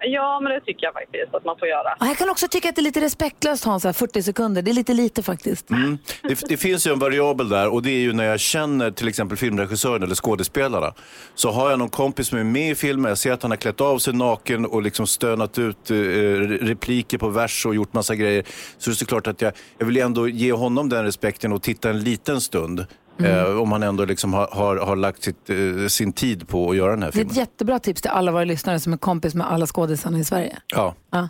Ja, 0.06 0.40
men 0.42 0.52
det 0.52 0.60
tycker 0.60 0.86
jag 0.86 0.92
faktiskt 0.92 1.34
att 1.34 1.44
man 1.44 1.58
får 1.58 1.68
göra. 1.68 1.96
Och 2.00 2.06
jag 2.06 2.16
kan 2.16 2.30
också 2.30 2.48
tycka 2.48 2.68
att 2.68 2.76
det 2.76 2.80
är 2.80 2.82
lite 2.82 3.00
respektlöst 3.00 3.62
så 3.62 3.70
här 3.70 3.92
40 3.92 4.22
sekunder. 4.22 4.62
Det 4.62 4.70
är 4.70 4.72
lite 4.72 4.94
lite 4.94 5.22
faktiskt. 5.22 5.70
Mm. 5.70 5.98
Det, 6.22 6.40
det 6.48 6.56
finns 6.56 6.86
ju 6.86 6.92
en 6.92 6.98
variabel 6.98 7.48
där 7.48 7.72
och 7.72 7.82
det 7.82 7.90
är 7.90 8.00
ju 8.00 8.12
när 8.12 8.24
jag 8.24 8.40
känner 8.40 8.90
till 8.90 9.08
exempel 9.08 9.38
filmregissören 9.38 10.02
eller 10.02 10.14
skådespelarna. 10.14 10.94
Så 11.34 11.50
har 11.50 11.70
jag 11.70 11.78
någon 11.78 11.88
kompis 11.88 12.28
som 12.28 12.38
är 12.38 12.44
med 12.44 12.70
i 12.70 12.74
filmen, 12.74 13.08
jag 13.08 13.18
ser 13.18 13.32
att 13.32 13.42
han 13.42 13.50
har 13.50 13.56
klätt 13.56 13.80
av 13.80 13.98
sig 13.98 14.14
naken 14.14 14.66
och 14.66 14.82
liksom 14.82 15.06
stönat 15.06 15.58
ut 15.58 15.90
eh, 15.90 15.94
repliker 15.94 17.18
på 17.18 17.28
vers 17.28 17.66
och 17.66 17.74
gjort 17.74 17.92
massa 17.92 18.14
grejer. 18.14 18.44
Så 18.78 18.90
det 18.90 18.94
är 18.94 18.96
såklart 18.96 19.26
att 19.26 19.42
jag, 19.42 19.52
jag 19.78 19.86
vill 19.86 19.96
ändå 19.96 20.28
ge 20.28 20.52
honom 20.52 20.88
den 20.88 21.04
respekten 21.04 21.52
och 21.52 21.62
titta 21.62 21.90
en 21.90 22.00
liten 22.00 22.40
stund. 22.40 22.86
Eh, 23.18 23.60
om 23.60 23.72
han 23.72 23.82
ändå 23.82 24.04
liksom 24.04 24.32
har, 24.34 24.48
har, 24.52 24.76
har 24.76 24.96
lagt 24.96 25.22
sitt, 25.22 25.50
eh, 25.50 25.86
sin 25.88 26.12
tid 26.12 26.48
på 26.48 26.70
att 26.70 26.76
göra 26.76 26.90
den 26.90 27.02
här 27.02 27.10
Det 27.10 27.16
är 27.16 27.18
filmen. 27.18 27.30
ett 27.30 27.36
jättebra 27.36 27.78
tips 27.78 28.02
till 28.02 28.10
alla 28.10 28.32
våra 28.32 28.44
lyssnare 28.44 28.80
som 28.80 28.92
är 28.92 28.96
kompis 28.96 29.34
med 29.34 29.52
alla 29.52 29.66
skådisarna 29.66 30.18
i 30.18 30.24
Sverige. 30.24 30.58
Ja. 30.66 30.94
Ja. 31.10 31.28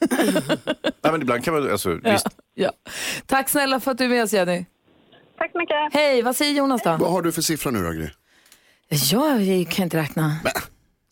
Nej, 1.02 1.12
men 1.12 1.22
ibland 1.22 1.44
kan 1.44 1.54
man, 1.54 1.70
alltså, 1.70 1.90
Ja. 2.02 2.12
visst. 2.12 2.26
Ja. 2.54 2.72
Tack 3.26 3.48
snälla 3.48 3.80
för 3.80 3.90
att 3.90 3.98
du 3.98 4.04
är 4.04 4.08
med 4.08 4.24
oss 4.24 4.32
Jenny. 4.32 4.64
Tack 5.38 5.52
så 5.52 5.58
mycket. 5.58 5.76
Hej, 5.92 6.22
vad 6.22 6.36
säger 6.36 6.52
Jonas 6.54 6.82
då? 6.82 6.96
Vad 7.00 7.10
har 7.12 7.22
du 7.22 7.32
för 7.32 7.42
siffra 7.42 7.70
nu 7.70 7.82
då 7.84 7.90
Gry? 7.90 8.08
Jag 9.10 9.68
kan 9.70 9.82
inte 9.84 9.96
räkna. 9.96 10.36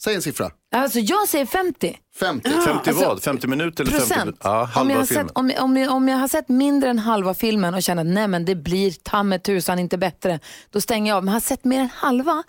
Säg 0.03 0.15
en 0.15 0.23
siffra. 0.23 0.51
Alltså 0.77 0.99
jag 0.99 1.29
säger 1.29 1.47
50. 1.47 1.97
50. 2.19 2.51
50 2.51 2.93
vad? 2.93 3.23
50 3.23 3.47
minuter 3.47 3.85
eller 3.85 3.93
50 3.93 4.15
Procent. 4.15 4.37
Ja, 4.45 4.61
om, 4.63 4.67
halva 4.69 4.93
jag 4.93 4.99
har 4.99 5.07
filmen. 5.07 5.27
sett, 5.29 5.37
om, 5.39 5.53
om, 5.59 5.77
jag- 5.77 5.93
om 5.93 6.09
jag 6.09 6.17
har 6.17 6.29
sett 6.29 6.49
mindre 6.49 6.91
än 6.91 6.99
halva 6.99 7.35
filmen 7.35 7.75
och 7.75 7.83
känner 7.83 8.03
att 8.03 8.09
nej 8.09 8.29
men 8.29 8.45
det 8.45 8.55
blir 8.55 8.91
ta 9.03 9.23
med 9.23 9.43
tusan 9.43 9.79
inte 9.79 9.99
bättre, 9.99 10.41
då 10.71 10.81
stänger 10.81 11.11
jag 11.13 11.17
av. 11.17 11.25
Men 11.25 11.29
har 11.29 11.35
jag 11.37 11.43
sett 11.43 11.65
mer 11.65 11.81
än 11.81 11.89
halva, 11.95 12.43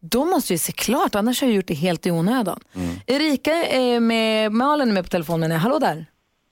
då 0.00 0.24
måste 0.24 0.52
jag 0.52 0.60
se 0.60 0.72
klart, 0.72 1.14
annars 1.14 1.40
har 1.40 1.48
jag 1.48 1.54
gjort 1.56 1.66
det 1.68 1.74
helt 1.74 2.06
i 2.06 2.10
onödan. 2.10 2.60
Mm. 2.74 2.94
Erika 3.06 3.52
är 3.66 4.00
med, 4.00 4.52
Malin 4.52 4.88
är 4.88 4.92
med 4.92 5.04
på 5.04 5.10
telefonen. 5.10 5.50
Hallå 5.52 5.78
där. 5.78 6.06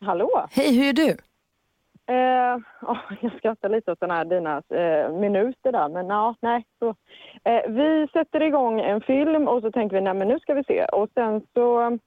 Hallå! 0.04 0.48
Hej, 0.50 0.72
hur 0.74 0.84
är 0.88 0.92
du? 0.92 1.16
Eh, 2.10 2.58
åh, 2.82 2.98
jag 3.20 3.32
skrattar 3.36 3.68
lite 3.68 3.92
åt 3.92 4.00
den 4.00 4.10
här, 4.10 4.24
dina 4.24 4.62
eh, 4.68 5.12
minuter 5.12 5.72
där, 5.72 5.88
men 5.88 6.06
ja, 6.06 6.34
nej. 6.40 6.64
Så. 6.78 6.94
Eh, 7.44 7.70
vi 7.70 8.08
sätter 8.12 8.42
igång 8.42 8.80
en 8.80 9.00
film 9.00 9.48
och 9.48 9.62
så 9.62 9.72
tänker 9.72 9.96
vi, 9.96 10.02
nej 10.02 10.14
men 10.14 10.28
nu 10.28 10.38
ska 10.38 10.54
vi 10.54 10.64
se. 10.64 10.84
Och 10.84 11.08
sen 11.14 11.42
så 11.54 11.98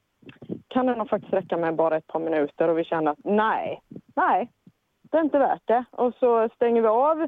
kan 0.68 0.86
det 0.86 0.96
nog 0.96 1.10
faktiskt 1.10 1.34
räcka 1.34 1.58
med 1.58 1.76
bara 1.76 1.98
ett 1.98 2.08
par 2.08 2.20
minuter 2.20 2.68
och 2.68 2.78
vi 2.78 2.84
känner 2.84 3.12
att 3.12 3.24
nej, 3.24 3.82
nej, 4.16 4.52
det 5.12 5.18
är 5.18 5.22
inte 5.22 5.40
värt 5.40 5.62
det. 5.66 5.86
Och 5.92 6.14
så 6.20 6.50
stänger 6.56 6.82
vi 6.82 6.88
av 6.88 7.28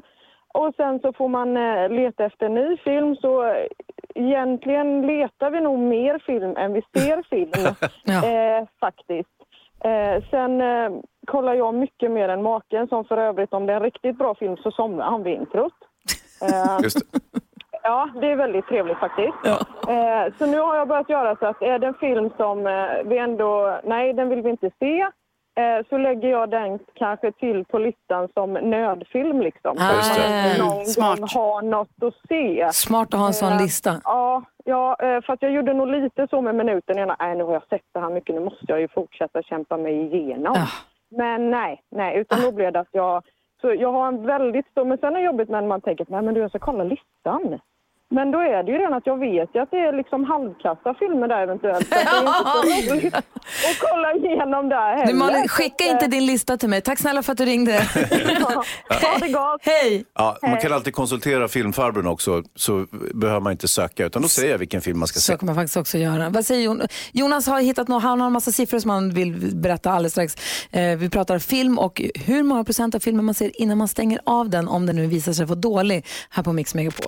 och 0.54 0.74
sen 0.76 1.00
så 1.00 1.12
får 1.12 1.28
man 1.28 1.56
eh, 1.56 1.88
leta 1.88 2.24
efter 2.24 2.46
en 2.46 2.54
ny 2.54 2.76
film. 2.76 3.16
Så 3.16 3.44
eh, 3.44 3.66
egentligen 4.14 5.06
letar 5.06 5.50
vi 5.50 5.60
nog 5.60 5.78
mer 5.78 6.18
film 6.18 6.56
än 6.56 6.72
vi 6.72 6.82
ser 6.94 7.22
film, 7.22 7.52
eh, 8.24 8.68
faktiskt. 8.80 9.30
Sen 10.30 10.62
kollar 11.26 11.54
jag 11.54 11.74
mycket 11.74 12.10
mer 12.10 12.28
än 12.28 12.42
maken 12.42 12.88
som 12.88 13.04
för 13.04 13.16
övrigt 13.16 13.52
om 13.52 13.66
det 13.66 13.72
är 13.72 13.76
en 13.76 13.82
riktigt 13.82 14.18
bra 14.18 14.34
film 14.34 14.56
så 14.56 14.70
somnar 14.70 15.04
han 15.04 15.22
vid 15.22 15.34
introt. 15.34 15.72
Eh, 16.42 16.78
Ja, 17.82 18.08
det 18.20 18.26
är 18.30 18.36
väldigt 18.36 18.66
trevligt 18.66 18.98
faktiskt. 18.98 19.46
Eh, 19.88 20.34
så 20.38 20.46
nu 20.46 20.58
har 20.58 20.76
jag 20.76 20.88
börjat 20.88 21.10
göra 21.10 21.36
så 21.36 21.46
att 21.46 21.62
är 21.62 21.78
det 21.78 21.86
en 21.86 21.94
film 21.94 22.30
som 22.36 22.66
eh, 22.66 22.88
vi 23.04 23.18
ändå, 23.18 23.80
nej 23.84 24.12
den 24.12 24.28
vill 24.28 24.42
vi 24.42 24.50
inte 24.50 24.70
se, 24.78 25.00
eh, 25.62 25.86
så 25.88 25.98
lägger 25.98 26.28
jag 26.28 26.50
den 26.50 26.78
kanske 26.94 27.32
till 27.32 27.64
på 27.64 27.78
listan 27.78 28.28
som 28.34 28.52
nödfilm 28.52 29.40
liksom. 29.40 29.76
Ah, 29.78 30.02
så 30.02 30.20
att 30.20 30.58
man 30.58 30.68
någon 30.68 30.84
smart. 30.86 31.18
gång 31.18 31.28
har 31.34 31.62
något 31.62 32.02
att 32.02 32.14
se. 32.28 32.68
Smart 32.72 33.14
att 33.14 33.20
ha 33.20 33.26
en 33.26 33.34
sån 33.34 33.52
Eh, 33.52 33.62
lista. 33.62 34.00
Ja, 34.04 34.42
ja 34.64 34.96
eh, 35.00 35.20
för 35.22 35.32
att 35.32 35.42
jag 35.42 35.52
gjorde 35.52 35.74
nog 35.74 35.88
lite 35.88 36.26
så 36.30 36.40
med 36.40 36.54
minuten. 36.54 36.96
Jag, 36.96 37.16
nej, 37.18 37.36
nu 37.36 37.44
har 37.44 37.52
jag 37.52 37.66
sett 37.68 37.86
det 37.94 38.00
här 38.00 38.10
mycket, 38.10 38.34
nu 38.34 38.40
måste 38.40 38.64
jag 38.68 38.80
ju 38.80 38.88
fortsätta 38.88 39.42
kämpa 39.42 39.76
mig 39.76 39.94
igenom. 40.14 40.52
Ah. 40.56 40.68
Men 41.16 41.50
nej, 41.50 41.82
nej, 41.90 42.18
utan 42.18 42.40
då 42.42 42.52
blev 42.52 42.72
det 42.72 42.80
att 42.80 42.88
jag... 42.92 43.22
Så 43.60 43.74
jag 43.74 43.92
har 43.92 44.08
en 44.08 44.26
väldigt 44.26 44.66
stor... 44.66 44.84
Men 44.84 44.98
sen 44.98 45.16
är 45.16 45.18
det 45.18 45.24
jobbigt 45.24 45.48
när 45.48 45.62
man 45.62 45.80
tänker 45.80 46.06
nej 46.08 46.22
men 46.22 46.34
du, 46.34 46.40
jag 46.40 46.50
ska 46.50 46.58
kolla 46.58 46.84
listan. 46.84 47.60
Men 48.10 48.30
då 48.30 48.38
är 48.38 48.62
det 48.62 48.72
ju 48.72 48.78
redan 48.78 48.94
att 48.94 49.06
jag 49.06 49.18
vet 49.18 49.50
ju 49.54 49.60
att 49.60 49.70
det 49.70 49.76
är 49.76 49.96
liksom 49.96 50.24
halvkassa 50.24 50.94
filmer 50.98 51.28
där 51.28 51.42
eventuellt. 51.42 51.88
Så 51.88 51.94
det 51.94 52.72
är 52.72 52.94
inte 52.94 53.22
så 53.46 53.86
kolla 53.90 54.12
igenom 54.12 54.68
där 54.68 54.96
heller. 54.96 55.06
Du 55.06 55.14
Malin, 55.14 55.48
skicka 55.48 55.84
att, 55.84 55.90
inte 55.90 56.04
eh, 56.04 56.10
din 56.10 56.26
lista 56.26 56.56
till 56.56 56.68
mig. 56.68 56.80
Tack 56.80 56.98
snälla 56.98 57.22
för 57.22 57.32
att 57.32 57.38
du 57.38 57.44
ringde. 57.44 57.72
Ha 58.88 59.18
det 59.20 59.28
gott! 59.28 59.60
Hej! 59.62 60.04
Ja, 60.14 60.38
man 60.42 60.60
kan 60.60 60.72
alltid 60.72 60.94
konsultera 60.94 61.48
filmfarbrorn 61.48 62.06
också, 62.06 62.42
så 62.54 62.86
behöver 63.14 63.40
man 63.40 63.52
inte 63.52 63.68
söka, 63.68 64.06
utan 64.06 64.22
då 64.22 64.28
säger 64.28 64.50
jag 64.50 64.58
vilken 64.58 64.80
film 64.80 64.98
man 64.98 65.08
ska 65.08 65.20
se. 65.20 65.32
Så 65.32 65.38
kan 65.38 65.46
man 65.46 65.54
faktiskt 65.54 65.76
också 65.76 65.98
göra. 65.98 66.30
Vad 66.30 66.46
säger 66.46 66.62
Jon? 66.62 66.82
Jonas 67.12 67.46
har 67.46 67.60
hittat 67.60 67.88
något, 67.88 68.02
han 68.02 68.20
har 68.20 68.26
en 68.26 68.32
massa 68.32 68.52
siffror 68.52 68.78
som 68.78 68.90
han 68.90 69.10
vill 69.10 69.56
berätta 69.56 69.90
alldeles 69.90 70.12
strax. 70.12 70.36
Eh, 70.70 70.96
vi 70.96 71.10
pratar 71.10 71.38
film 71.38 71.78
och 71.78 72.02
hur 72.26 72.42
många 72.42 72.64
procent 72.64 72.94
av 72.94 72.98
filmen 73.00 73.24
man 73.24 73.34
ser 73.34 73.60
innan 73.60 73.78
man 73.78 73.88
stänger 73.88 74.20
av 74.26 74.50
den 74.50 74.68
om 74.68 74.86
den 74.86 74.96
nu 74.96 75.06
visar 75.06 75.32
sig 75.32 75.46
vara 75.46 75.58
dålig 75.58 76.06
här 76.30 76.42
på 76.42 76.52
Mix 76.52 76.74
Megapol. 76.74 77.06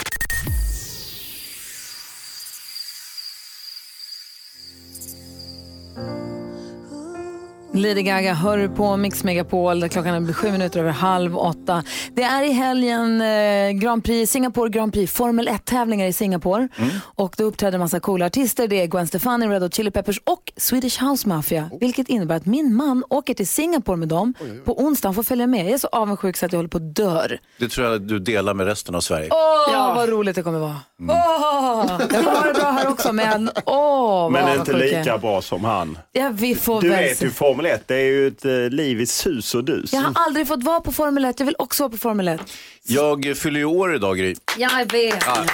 Lady 7.79 8.03
Gaga 8.03 8.35
hör 8.35 8.69
på 8.69 8.97
Mix 8.97 9.25
Megapol 9.25 9.81
där 9.81 9.89
klockan 9.89 10.29
är 10.29 10.33
sju 10.33 10.53
minuter 10.53 10.81
över 10.81 10.91
halv 10.91 11.39
åtta. 11.39 11.83
Det 12.15 12.23
är 12.23 12.43
i 12.43 12.53
helgen 12.53 13.21
eh, 13.21 13.71
Grand 13.71 14.05
Prix, 14.05 14.33
Singapore 14.33 14.71
Grand 14.71 14.93
Prix, 14.93 15.13
Formel 15.13 15.49
1-tävlingar 15.49 16.07
i 16.07 16.13
Singapore. 16.13 16.69
Och 17.01 17.35
då 17.39 17.45
uppträder 17.45 17.75
en 17.75 17.81
massa 17.81 18.01
coola 18.01 18.27
artister. 18.27 18.69
Det 18.69 18.81
är 18.83 18.87
Gwen 18.87 19.07
Stefani, 19.07 19.47
Red 19.47 19.63
Hot 19.63 19.75
Chili 19.75 19.91
Peppers 19.91 20.21
och 20.25 20.53
Swedish 20.57 21.03
House 21.03 21.29
Mafia. 21.29 21.71
Vilket 21.81 22.09
innebär 22.09 22.37
att 22.37 22.47
min 22.47 22.75
man 22.75 23.05
åker 23.11 23.35
till 23.35 23.49
Singapore 23.49 23.97
med 23.97 24.09
dem 24.09 24.35
på 24.65 24.81
onsdag. 24.83 25.09
Han 25.09 25.15
får 25.15 25.23
följa 25.23 25.47
med. 25.47 25.67
Jag 25.67 25.73
är 25.73 25.79
så 25.79 25.89
avundsjuk 25.93 26.37
så 26.37 26.47
att 26.47 26.53
jag 26.53 26.59
håller 26.59 26.69
på 26.69 26.79
att 26.79 26.95
dör. 26.95 27.39
Det 27.59 27.69
tror 27.69 27.87
jag 27.87 27.97
att 27.97 28.09
du 28.09 28.19
delar 28.19 28.55
med 28.55 28.67
resten 28.67 28.95
av 28.95 29.01
Sverige. 29.01 29.29
Åh, 29.31 29.95
vad 29.97 30.09
roligt 30.09 30.35
det 30.37 30.43
kommer 30.43 30.59
vara. 30.59 30.77
Åh, 31.09 31.87
jag 32.01 32.11
kommer 32.11 32.37
ha 32.41 32.47
det 32.47 32.55
bra 32.55 32.71
här 32.71 32.89
också. 32.89 33.13
Men, 33.13 33.51
åh, 33.67 34.31
Men 34.31 34.45
vad 34.45 34.57
inte 34.57 34.73
lika 34.73 35.19
bra 35.19 35.43
som 35.43 35.65
han. 35.65 35.99
Ja, 36.13 36.31
vi 36.35 36.55
får 36.55 36.81
Du 36.83 36.89
väl 36.89 36.99
vet 37.05 37.23
ju 37.23 37.31
Formel 37.31 37.67
1, 37.69 37.89
det 37.89 37.95
är 37.97 38.05
ju 38.05 38.27
ett 38.27 38.45
eh, 38.45 38.53
liv 38.71 39.01
i 39.01 39.07
sus 39.07 39.55
och 39.55 39.65
dus. 39.65 39.93
Jag 39.93 40.01
har 40.01 40.13
aldrig 40.15 40.49
fått 40.49 40.63
vara 40.65 40.81
på 40.81 40.93
Formel 40.93 41.25
1. 41.25 41.41
Jag 41.41 41.47
vill 41.47 41.57
också 41.59 41.83
vara 41.83 41.91
på 41.91 41.99
Formel 41.99 42.29
1. 42.29 42.41
Jag 42.83 43.37
fyller 43.37 43.59
ju 43.61 43.65
år 43.67 43.95
idag, 43.95 44.19
Gry. 44.19 44.35
Jag 44.59 44.93
vet. 44.93 45.23
Ja, 45.27 45.45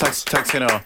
tack, 0.00 0.14
tack 0.30 0.46
ska 0.48 0.58
ni 0.60 0.64
ha. 0.66 0.80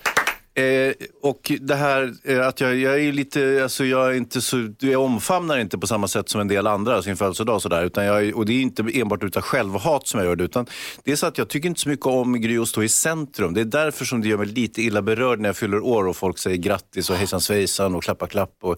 Eh, 0.57 0.93
och 1.23 1.53
det 1.61 1.75
här 1.75 2.13
eh, 2.25 2.47
att 2.47 2.61
jag, 2.61 2.77
jag 2.77 3.01
är 3.05 3.13
lite, 3.13 3.61
alltså 3.63 3.85
jag 3.85 4.07
är 4.11 4.13
inte 4.13 4.41
så, 4.41 4.69
jag 4.79 5.03
omfamnar 5.03 5.59
inte 5.59 5.79
på 5.79 5.87
samma 5.87 6.09
sätt 6.09 6.29
som 6.29 6.41
en 6.41 6.49
del 6.49 6.67
andra 6.67 7.03
sin 7.03 7.17
födelsedag 7.17 7.55
och 7.55 7.63
sådär. 7.63 7.85
Utan 7.85 8.05
jag, 8.05 8.27
är- 8.27 8.37
och 8.37 8.47
det 8.47 8.53
är 8.53 8.61
inte 8.61 8.85
enbart 8.95 9.23
utav 9.23 9.43
självhat 9.43 10.09
som 10.09 10.21
jag 10.21 10.27
gör 10.27 10.37
det. 10.37 10.45
Utan 10.45 10.67
det 11.05 11.13
är 11.13 11.17
så 11.17 11.27
att 11.27 11.39
jag 11.39 11.49
tycker 11.49 11.69
inte 11.69 11.81
så 11.81 11.89
mycket 11.89 12.07
om 12.07 12.41
Gry 12.41 12.59
att 12.59 12.69
stå 12.69 12.83
i 12.83 12.89
centrum. 12.89 13.55
Det 13.55 13.61
är 13.61 13.65
därför 13.65 14.05
som 14.05 14.21
det 14.21 14.29
gör 14.29 14.37
mig 14.39 14.47
lite 14.47 14.83
illa 14.83 15.03
berörd 15.03 15.41
när 15.41 15.49
jag 15.49 15.57
fyller 15.57 15.81
år 15.81 16.07
och 16.07 16.17
folk 16.17 16.39
säger 16.39 16.57
grattis 16.57 17.11
och 17.11 17.17
hejsan 17.17 17.41
svejsan 17.41 17.95
och 17.95 18.03
klappa 18.03 18.27
klapp 18.27 18.55
och, 18.63 18.77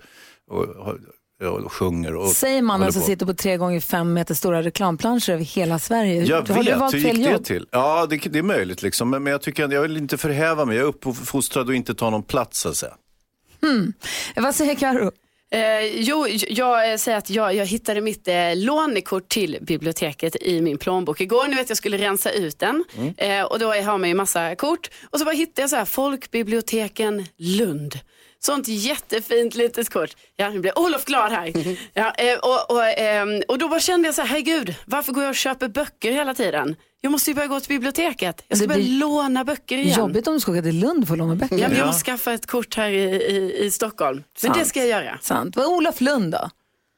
och, 0.50 0.62
och, 0.64 0.94
och 1.44 1.72
sjunger. 1.72 2.14
Och 2.14 2.28
Säger 2.28 2.62
mannen 2.62 2.92
som 2.92 3.02
sitter 3.02 3.26
på 3.26 3.34
tre 3.34 3.56
gånger 3.56 3.80
fem 3.80 4.12
meter 4.12 4.34
stora 4.34 4.62
reklamplanscher 4.62 5.30
över 5.30 5.44
hela 5.44 5.78
Sverige. 5.78 6.24
Jag 6.24 6.44
du 6.44 6.52
har 6.52 6.62
du 6.62 6.70
vet, 6.70 6.78
valt 6.78 6.94
hur 6.94 6.98
gick 6.98 7.14
det 7.14 7.30
jobb? 7.32 7.44
till? 7.44 7.66
Ja, 7.70 8.06
det, 8.10 8.16
det 8.16 8.38
är 8.38 8.42
möjligt 8.42 8.82
liksom. 8.82 9.10
Men, 9.10 9.22
men 9.22 9.30
jag 9.30 9.42
tycker 9.42 9.64
att 9.64 9.72
jag 9.72 9.82
vill 9.82 9.96
inte 9.96 10.18
förhäva 10.18 10.64
mig. 10.64 10.76
Jag 10.76 10.84
är 10.84 10.88
uppfostrad 10.88 11.68
och 11.68 11.74
inte 11.74 11.94
ta 11.94 12.10
någon 12.10 12.22
plats 12.22 12.60
så 12.60 12.68
att 12.68 12.76
säga. 12.76 12.94
Hmm. 13.62 13.92
Vad 14.36 14.54
säger 14.54 14.74
Karo? 14.74 15.10
Eh, 15.50 16.00
jo, 16.00 16.26
jag 16.48 16.92
eh, 16.92 16.96
säger 16.96 17.18
att 17.18 17.30
jag, 17.30 17.54
jag 17.54 17.66
hittade 17.66 18.00
mitt 18.00 18.28
eh, 18.28 18.34
lånekort 18.56 19.28
till 19.28 19.58
biblioteket 19.60 20.36
i 20.42 20.60
min 20.60 20.78
plånbok 20.78 21.20
igår. 21.20 21.48
Ni 21.48 21.56
vet 21.56 21.68
jag 21.68 21.78
skulle 21.78 21.98
rensa 21.98 22.30
ut 22.30 22.58
den 22.58 22.84
eh, 23.16 23.42
och 23.42 23.58
då 23.58 23.66
har 23.66 23.98
man 23.98 24.08
ju 24.08 24.14
massa 24.14 24.54
kort. 24.56 24.90
Och 25.10 25.18
så 25.18 25.24
bara 25.24 25.34
hittade 25.34 25.60
jag 25.60 25.70
så 25.70 25.76
här 25.76 25.84
Folkbiblioteken 25.84 27.26
Lund. 27.36 27.98
Sånt 28.46 28.68
jättefint 28.68 29.54
litet 29.54 29.90
kort. 29.90 30.16
Ja, 30.36 30.50
nu 30.50 30.60
blir 30.60 30.78
Olof 30.78 31.04
glad 31.04 31.32
här. 31.32 31.52
Ja, 31.94 32.14
eh, 32.14 32.38
och, 32.38 32.70
och, 32.70 32.84
ehm, 32.84 33.42
och 33.48 33.58
då 33.58 33.68
bara 33.68 33.80
kände 33.80 34.08
jag 34.08 34.14
så 34.14 34.20
här, 34.22 34.28
herregud, 34.28 34.74
varför 34.86 35.12
går 35.12 35.22
jag 35.22 35.30
och 35.30 35.36
köper 35.36 35.68
böcker 35.68 36.12
hela 36.12 36.34
tiden? 36.34 36.76
Jag 37.00 37.12
måste 37.12 37.30
ju 37.30 37.34
börja 37.34 37.48
gå 37.48 37.60
till 37.60 37.68
biblioteket. 37.68 38.44
Jag 38.48 38.58
ska 38.58 38.66
Det 38.66 38.74
börja 38.74 38.88
låna 38.88 39.44
böcker 39.44 39.78
igen. 39.78 39.98
Jobbigt 39.98 40.26
om 40.28 40.34
du 40.34 40.40
ska 40.40 40.52
åka 40.52 40.62
till 40.62 40.80
Lund 40.80 41.06
för 41.06 41.14
att 41.14 41.18
låna 41.18 41.34
böcker. 41.34 41.58
Ja, 41.58 41.68
men 41.68 41.76
jag 41.78 41.86
måste 41.86 42.04
skaffa 42.04 42.32
ett 42.32 42.46
kort 42.46 42.76
här 42.76 42.90
i, 42.90 43.02
i, 43.04 43.64
i 43.66 43.70
Stockholm. 43.70 44.22
Men 44.42 44.52
det 44.52 44.56
Sant. 44.58 44.68
ska 44.68 44.80
jag 44.80 44.88
göra. 44.88 45.18
Sant. 45.22 45.56
Vad 45.56 45.64
är 45.64 45.70
Olof 45.70 46.00
Lund 46.00 46.32
då? 46.32 46.50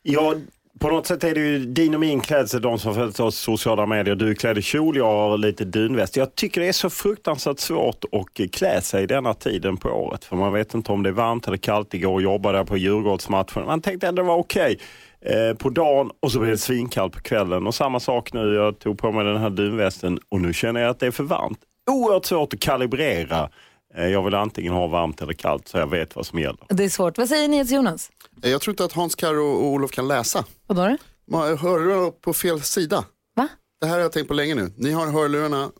Ja, 0.02 0.34
på 0.78 0.88
något 0.88 1.06
sätt 1.06 1.24
är 1.24 1.34
det 1.34 1.40
ju 1.40 1.58
din 1.58 1.94
och 1.94 2.00
min 2.00 2.20
klädsel, 2.20 2.62
de 2.62 2.78
som 2.78 2.94
följt 2.94 3.20
oss 3.20 3.38
sociala 3.38 3.86
medier. 3.86 4.14
Du 4.14 4.30
är 4.30 4.34
klädd 4.34 4.58
i 4.58 4.62
kjol, 4.62 4.96
jag 4.96 5.04
har 5.04 5.38
lite 5.38 5.64
dunväst. 5.64 6.16
Jag 6.16 6.34
tycker 6.34 6.60
det 6.60 6.68
är 6.68 6.72
så 6.72 6.90
fruktansvärt 6.90 7.58
svårt 7.58 8.04
att 8.12 8.52
klä 8.52 8.80
sig 8.80 9.06
denna 9.06 9.34
tiden 9.34 9.76
på 9.76 9.88
året. 9.88 10.24
För 10.24 10.36
man 10.36 10.52
vet 10.52 10.74
inte 10.74 10.92
om 10.92 11.02
det 11.02 11.08
är 11.08 11.12
varmt 11.12 11.46
eller 11.46 11.56
kallt. 11.56 11.94
Igår 11.94 12.22
jobbade 12.22 12.58
jag 12.58 12.66
på 12.66 12.76
Djurgårdsmatchen. 12.76 13.66
Man 13.66 13.80
tänkte 13.80 14.08
att 14.08 14.16
det 14.16 14.22
var 14.22 14.36
okej 14.36 14.78
eh, 15.20 15.56
på 15.56 15.70
dagen 15.70 16.10
och 16.20 16.32
så 16.32 16.38
blev 16.38 16.50
det 16.50 16.58
svinkallt 16.58 17.12
på 17.12 17.20
kvällen. 17.20 17.66
Och 17.66 17.74
samma 17.74 18.00
sak 18.00 18.32
nu, 18.32 18.54
jag 18.54 18.78
tog 18.78 18.98
på 18.98 19.12
mig 19.12 19.24
den 19.24 19.36
här 19.36 19.50
dunvästen 19.50 20.18
och 20.28 20.40
nu 20.40 20.52
känner 20.52 20.80
jag 20.80 20.90
att 20.90 21.00
det 21.00 21.06
är 21.06 21.10
för 21.10 21.24
varmt. 21.24 21.58
Oerhört 21.90 22.24
svårt 22.24 22.54
att 22.54 22.60
kalibrera. 22.60 23.48
Eh, 23.94 24.06
jag 24.06 24.22
vill 24.22 24.34
antingen 24.34 24.72
ha 24.72 24.86
varmt 24.86 25.22
eller 25.22 25.32
kallt 25.32 25.68
så 25.68 25.78
jag 25.78 25.90
vet 25.90 26.16
vad 26.16 26.26
som 26.26 26.38
gäller. 26.38 26.58
Det 26.68 26.84
är 26.84 26.88
svårt. 26.88 27.18
Vad 27.18 27.28
säger 27.28 27.48
ni 27.48 27.62
Jonas? 27.62 28.10
Eh, 28.42 28.50
Jag 28.50 28.60
tror 28.60 28.72
inte 28.72 28.84
att 28.84 28.92
Hans, 28.92 29.14
Karo 29.14 29.44
och 29.46 29.64
Olof 29.64 29.90
kan 29.90 30.08
läsa. 30.08 30.44
Vadå 30.66 30.82
då? 30.88 30.96
Man 31.32 31.40
hör 31.48 31.56
hörlurarna 31.56 32.10
på 32.10 32.32
fel 32.34 32.62
sida. 32.62 33.04
Va? 33.36 33.48
Det 33.80 33.86
här 33.86 33.94
har 33.94 34.00
jag 34.00 34.12
tänkt 34.12 34.28
på 34.28 34.34
länge 34.34 34.54
nu. 34.54 34.72
Ni 34.76 34.90
har 34.92 35.06
hörlurarna 35.06 35.70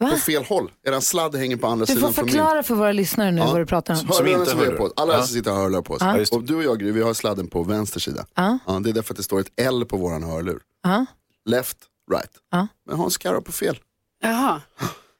på 0.00 0.16
fel 0.16 0.44
håll. 0.44 0.70
Eran 0.86 1.02
sladd 1.02 1.34
hänger 1.36 1.56
på 1.56 1.66
andra 1.66 1.84
Du 1.86 1.92
får 1.92 1.96
sidan 1.98 2.12
från 2.12 2.24
min. 2.24 2.32
förklara 2.34 2.62
för 2.62 2.74
våra 2.74 2.92
lyssnare 2.92 3.30
nu 3.30 3.40
Ja. 3.40 3.46
vad 3.52 3.60
du 3.60 3.66
pratar 3.66 3.94
om. 3.94 4.00
Hörlurarna 4.08 4.44
som 4.46 4.58
vi 4.60 4.66
har 4.66 4.72
på 4.72 4.84
oss. 4.84 4.92
Alla 4.96 5.12
Ja. 5.12 5.18
som 5.22 5.26
sitter 5.34 5.50
har 5.50 5.58
hörlurar 5.62 5.82
på 5.82 5.94
oss. 5.94 6.00
Ja. 6.02 6.18
Just 6.18 6.32
det. 6.32 6.36
Och 6.38 6.44
du 6.44 6.54
och 6.56 6.62
jag 6.62 6.78
Gry, 6.78 6.92
vi 6.92 7.02
har 7.02 7.14
sladden 7.14 7.46
på 7.48 7.62
vänster 7.62 8.00
sida. 8.00 8.26
Ja. 8.34 8.58
Ja, 8.66 8.80
det 8.84 8.90
är 8.90 8.94
därför 8.94 9.12
att 9.12 9.16
det 9.16 9.22
står 9.22 9.40
ett 9.40 9.52
L 9.56 9.84
på 9.88 9.96
våran 9.96 10.22
hörlur. 10.22 10.60
Ja. 10.82 11.06
Left, 11.44 11.76
right. 12.12 12.30
Ja. 12.50 12.66
Men 12.86 12.96
Hans 12.96 13.18
Karo 13.18 13.42
på 13.42 13.52
fel. 13.52 13.78
Jaha. 14.22 14.60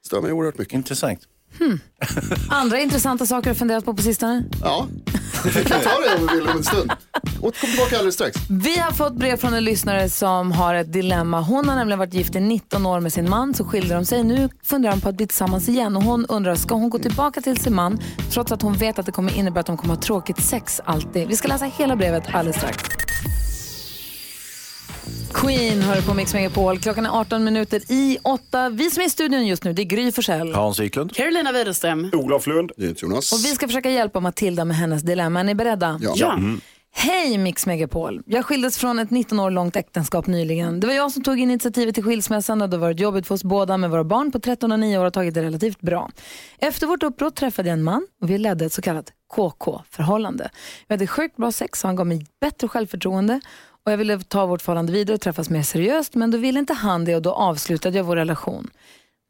Stör 0.05 0.21
mig 0.21 0.31
oerhört 0.31 0.57
mycket. 0.57 0.73
Intressant. 0.73 1.19
Andra 2.49 2.79
intressanta 2.79 3.25
saker 3.25 3.43
du 3.43 3.49
har 3.49 3.55
funderat 3.55 3.85
på 3.85 3.93
på 3.93 4.01
sistone? 4.01 4.43
Ja, 4.61 4.87
vi 5.45 5.63
kan 5.63 5.81
ta 5.81 5.89
det 5.89 6.21
om 6.21 6.27
vi 6.27 6.35
vill 6.35 6.47
om 6.47 6.57
en 6.57 6.63
stund. 6.63 6.91
Och 7.41 7.55
kom 7.55 7.69
tillbaka 7.69 7.95
alldeles 7.95 8.15
strax. 8.15 8.37
Vi 8.49 8.79
har 8.79 8.91
fått 8.91 9.13
brev 9.13 9.37
från 9.37 9.53
en 9.53 9.63
lyssnare 9.63 10.09
som 10.09 10.51
har 10.51 10.75
ett 10.75 10.93
dilemma. 10.93 11.41
Hon 11.41 11.69
har 11.69 11.75
nämligen 11.75 11.99
varit 11.99 12.13
gift 12.13 12.35
i 12.35 12.39
19 12.39 12.85
år 12.85 12.99
med 12.99 13.13
sin 13.13 13.29
man, 13.29 13.53
så 13.53 13.65
skilde 13.65 13.95
de 13.95 14.05
sig. 14.05 14.23
Nu 14.23 14.49
funderar 14.63 14.93
de 14.93 15.01
på 15.01 15.09
att 15.09 15.15
bli 15.15 15.27
tillsammans 15.27 15.69
igen 15.69 15.95
och 15.97 16.03
hon 16.03 16.25
undrar, 16.25 16.55
ska 16.55 16.75
hon 16.75 16.89
gå 16.89 16.99
tillbaka 16.99 17.41
till 17.41 17.57
sin 17.57 17.75
man 17.75 17.99
trots 18.31 18.51
att 18.51 18.61
hon 18.61 18.73
vet 18.73 18.99
att 18.99 19.05
det 19.05 19.11
kommer 19.11 19.37
innebära 19.37 19.59
att 19.59 19.65
de 19.65 19.77
kommer 19.77 19.95
ha 19.95 20.01
tråkigt 20.01 20.43
sex 20.43 20.81
alltid? 20.85 21.27
Vi 21.27 21.35
ska 21.35 21.47
läsa 21.47 21.65
hela 21.65 21.95
brevet 21.95 22.23
alldeles 22.33 22.57
strax. 22.57 23.00
Queen 25.41 25.81
hör 25.81 26.01
på 26.01 26.13
Mix 26.13 26.33
Megapol. 26.33 26.79
Klockan 26.79 27.05
är 27.05 27.09
18 27.09 27.43
minuter 27.43 27.91
i 27.91 28.17
8. 28.23 28.69
Vi 28.69 28.89
som 28.91 29.01
är 29.01 29.07
i 29.07 29.09
studion 29.09 29.47
just 29.47 29.63
nu, 29.63 29.73
det 29.73 29.81
är 29.81 29.85
Gry 29.85 30.11
Forssell. 30.11 30.53
Hans 30.53 30.79
Wiklund. 30.79 31.15
Carolina 31.15 31.51
Widerström. 31.51 32.09
Olof 32.13 32.47
Lund. 32.47 32.71
Jonas. 32.77 33.31
Och 33.31 33.39
vi 33.45 33.55
ska 33.55 33.67
försöka 33.67 33.89
hjälpa 33.89 34.19
Matilda 34.19 34.65
med 34.65 34.77
hennes 34.77 35.01
dilemma. 35.01 35.39
Är 35.39 35.43
ni 35.43 35.55
beredda? 35.55 35.99
Ja. 36.01 36.13
Ja. 36.15 36.33
Mm. 36.33 36.61
Hej 36.93 37.37
Mix 37.37 37.65
Megapol. 37.65 38.21
Jag 38.25 38.45
skildes 38.45 38.77
från 38.77 38.99
ett 38.99 39.09
19 39.09 39.39
år 39.39 39.51
långt 39.51 39.75
äktenskap 39.75 40.27
nyligen. 40.27 40.79
Det 40.79 40.87
var 40.87 40.93
jag 40.93 41.11
som 41.11 41.23
tog 41.23 41.39
initiativet 41.39 41.95
till 41.95 42.03
skilsmässan 42.03 42.61
och 42.61 42.69
det 42.69 42.77
har 42.77 42.81
varit 42.81 42.99
jobbigt 42.99 43.27
för 43.27 43.35
oss 43.35 43.43
båda 43.43 43.77
men 43.77 43.91
våra 43.91 44.03
barn 44.03 44.31
på 44.31 44.39
13 44.39 44.71
och 44.71 44.79
9 44.79 44.97
år 44.97 45.03
har 45.03 45.11
tagit 45.11 45.33
det 45.33 45.41
relativt 45.41 45.81
bra. 45.81 46.09
Efter 46.59 46.87
vårt 46.87 47.03
uppbrott 47.03 47.35
träffade 47.35 47.69
jag 47.69 47.73
en 47.73 47.83
man 47.83 48.07
och 48.21 48.29
vi 48.29 48.37
ledde 48.37 48.65
ett 48.65 48.73
så 48.73 48.81
kallat 48.81 49.13
KK-förhållande. 49.35 50.49
Vi 50.87 50.93
hade 50.93 51.07
sjukt 51.07 51.37
bra 51.37 51.51
sex 51.51 51.83
och 51.83 51.87
han 51.87 51.95
gav 51.95 52.07
mig 52.07 52.25
bättre 52.41 52.67
självförtroende 52.67 53.39
och 53.85 53.91
jag 53.91 53.97
ville 53.97 54.19
ta 54.19 54.45
vårt 54.45 54.61
förhållande 54.61 54.91
vidare 54.91 55.15
och 55.15 55.21
träffas 55.21 55.49
mer 55.49 55.63
seriöst 55.63 56.15
men 56.15 56.31
då 56.31 56.37
ville 56.37 56.59
inte 56.59 56.73
han 56.73 57.05
det 57.05 57.15
och 57.15 57.21
då 57.21 57.31
avslutade 57.33 57.97
jag 57.97 58.03
vår 58.03 58.15
relation. 58.15 58.69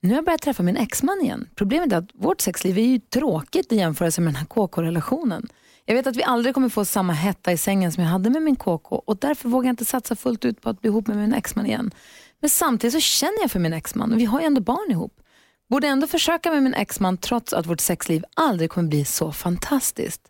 Nu 0.01 0.09
har 0.09 0.15
jag 0.15 0.25
börjat 0.25 0.41
träffa 0.41 0.63
min 0.63 0.77
exman 0.77 1.21
igen. 1.21 1.47
Problemet 1.55 1.93
är 1.93 1.97
att 1.97 2.09
vårt 2.13 2.41
sexliv 2.41 2.77
är 2.77 2.85
ju 2.85 2.99
tråkigt 2.99 3.71
i 3.71 3.75
jämförelse 3.75 4.21
med 4.21 4.33
den 4.33 4.39
här 4.39 4.45
KK-relationen. 4.45 5.47
Jag 5.85 5.95
vet 5.95 6.07
att 6.07 6.15
vi 6.15 6.23
aldrig 6.23 6.53
kommer 6.53 6.69
få 6.69 6.85
samma 6.85 7.13
hetta 7.13 7.51
i 7.51 7.57
sängen 7.57 7.91
som 7.91 8.03
jag 8.03 8.09
hade 8.09 8.29
med 8.29 8.41
min 8.41 8.55
KK 8.55 8.95
och 8.95 9.17
därför 9.17 9.49
vågar 9.49 9.67
jag 9.67 9.73
inte 9.73 9.85
satsa 9.85 10.15
fullt 10.15 10.45
ut 10.45 10.61
på 10.61 10.69
att 10.69 10.81
bli 10.81 10.87
ihop 10.87 11.07
med 11.07 11.17
min 11.17 11.33
exman 11.33 11.65
igen. 11.65 11.91
Men 12.39 12.49
samtidigt 12.49 12.93
så 12.93 12.99
känner 12.99 13.41
jag 13.41 13.51
för 13.51 13.59
min 13.59 13.73
exman 13.73 14.11
och 14.13 14.19
vi 14.19 14.25
har 14.25 14.39
ju 14.39 14.45
ändå 14.45 14.61
barn 14.61 14.91
ihop. 14.91 15.13
Borde 15.69 15.87
ändå 15.87 16.07
försöka 16.07 16.51
med 16.51 16.63
min 16.63 16.73
exman 16.73 17.17
trots 17.17 17.53
att 17.53 17.65
vårt 17.65 17.79
sexliv 17.79 18.23
aldrig 18.33 18.69
kommer 18.69 18.89
bli 18.89 19.05
så 19.05 19.31
fantastiskt. 19.31 20.21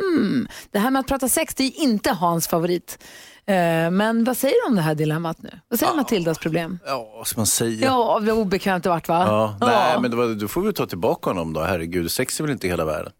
Hmm. 0.00 0.48
Det 0.70 0.78
här 0.78 0.90
med 0.90 1.00
att 1.00 1.06
prata 1.06 1.28
sex 1.28 1.54
det 1.54 1.64
är 1.64 1.80
inte 1.80 2.10
Hans 2.10 2.48
favorit. 2.48 2.98
Eh, 3.46 3.90
men 3.90 4.24
vad 4.24 4.36
säger 4.36 4.54
du 4.62 4.70
om 4.70 4.76
det 4.76 4.82
här 4.82 4.94
dilemmat 4.94 5.42
nu? 5.42 5.50
Vad 5.68 5.78
säger 5.78 5.94
Matildas 5.94 6.38
problem? 6.38 6.78
Ja, 6.86 7.12
vad 7.16 7.26
ska 7.26 7.40
man 7.40 7.46
säga? 7.46 7.86
Ja, 7.86 8.18
vad 8.22 8.30
obekvämt 8.30 8.84
det 8.84 8.90
vart 8.90 9.08
va? 9.08 9.24
Ja, 9.26 9.56
nej, 9.60 10.00
men 10.00 10.10
det 10.10 10.16
var, 10.16 10.26
du 10.26 10.48
får 10.48 10.62
väl 10.62 10.74
ta 10.74 10.86
tillbaka 10.86 11.30
honom 11.30 11.52
då. 11.52 11.60
Herregud, 11.60 12.10
sex 12.10 12.40
är 12.40 12.44
väl 12.44 12.52
inte 12.52 12.68
hela 12.68 12.84
världen. 12.84 13.12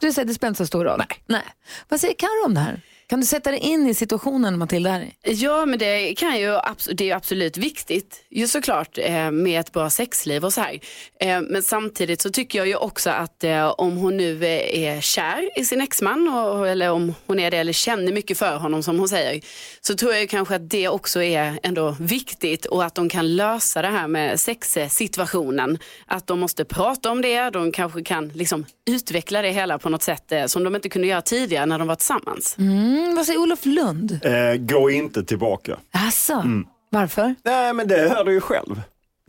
Du 0.00 0.12
säger 0.12 0.28
det 0.28 0.34
spelar 0.34 0.48
inte 0.48 0.58
så 0.58 0.66
stor 0.66 0.84
roll? 0.84 1.02
Nej. 1.26 1.42
Vad 1.88 2.00
säger 2.00 2.14
Karo 2.14 2.46
om 2.46 2.54
det 2.54 2.60
här? 2.60 2.80
Kan 3.06 3.20
du 3.20 3.26
sätta 3.26 3.50
dig 3.50 3.60
in 3.60 3.86
i 3.86 3.94
situationen 3.94 4.58
Matilda? 4.58 4.90
Här? 4.90 5.10
Ja, 5.22 5.66
men 5.66 5.78
det, 5.78 6.14
kan 6.14 6.38
ju, 6.38 6.58
det 6.92 7.04
är 7.04 7.08
ju 7.08 7.12
absolut 7.12 7.56
viktigt, 7.56 8.24
ju 8.30 8.48
såklart, 8.48 8.98
eh, 8.98 9.30
med 9.30 9.60
ett 9.60 9.72
bra 9.72 9.90
sexliv 9.90 10.44
och 10.44 10.52
så 10.52 10.60
här. 10.60 10.80
Eh, 11.20 11.40
men 11.40 11.62
samtidigt 11.62 12.20
så 12.20 12.30
tycker 12.30 12.58
jag 12.58 12.68
ju 12.68 12.76
också 12.76 13.10
att 13.10 13.44
eh, 13.44 13.66
om 13.66 13.96
hon 13.96 14.16
nu 14.16 14.46
är 14.46 15.00
kär 15.00 15.58
i 15.60 15.64
sin 15.64 15.80
exman, 15.80 16.28
eller 16.66 16.90
om 16.90 17.14
hon 17.26 17.40
är 17.40 17.50
det 17.50 17.56
eller 17.56 17.72
känner 17.72 18.12
mycket 18.12 18.38
för 18.38 18.56
honom 18.56 18.82
som 18.82 18.98
hon 18.98 19.08
säger, 19.08 19.40
så 19.86 19.94
tror 19.94 20.12
jag 20.12 20.20
ju 20.20 20.26
kanske 20.26 20.54
att 20.56 20.70
det 20.70 20.88
också 20.88 21.22
är 21.22 21.58
ändå 21.62 21.96
viktigt 22.00 22.66
och 22.66 22.84
att 22.84 22.94
de 22.94 23.08
kan 23.08 23.36
lösa 23.36 23.82
det 23.82 23.88
här 23.88 24.08
med 24.08 24.40
sexsituationen. 24.40 25.78
Att 26.06 26.26
de 26.26 26.40
måste 26.40 26.64
prata 26.64 27.10
om 27.10 27.22
det, 27.22 27.50
de 27.50 27.72
kanske 27.72 28.02
kan 28.02 28.28
liksom 28.28 28.64
utveckla 28.90 29.42
det 29.42 29.50
hela 29.50 29.78
på 29.78 29.88
något 29.88 30.02
sätt 30.02 30.32
eh, 30.32 30.46
som 30.46 30.64
de 30.64 30.74
inte 30.76 30.88
kunde 30.88 31.08
göra 31.08 31.22
tidigare 31.22 31.66
när 31.66 31.78
de 31.78 31.88
var 31.88 31.94
tillsammans. 31.94 32.56
Mm, 32.58 33.14
vad 33.16 33.26
säger 33.26 33.40
Olof 33.40 33.66
Lund? 33.66 34.20
Eh, 34.22 34.54
gå 34.58 34.90
inte 34.90 35.24
tillbaka. 35.24 35.76
Alltså, 35.90 36.32
Mm. 36.32 36.66
varför? 36.90 37.34
Nej, 37.44 37.72
men 37.74 37.88
det 37.88 38.08
hör 38.08 38.24
du 38.24 38.32
ju 38.32 38.40
själv. 38.40 38.80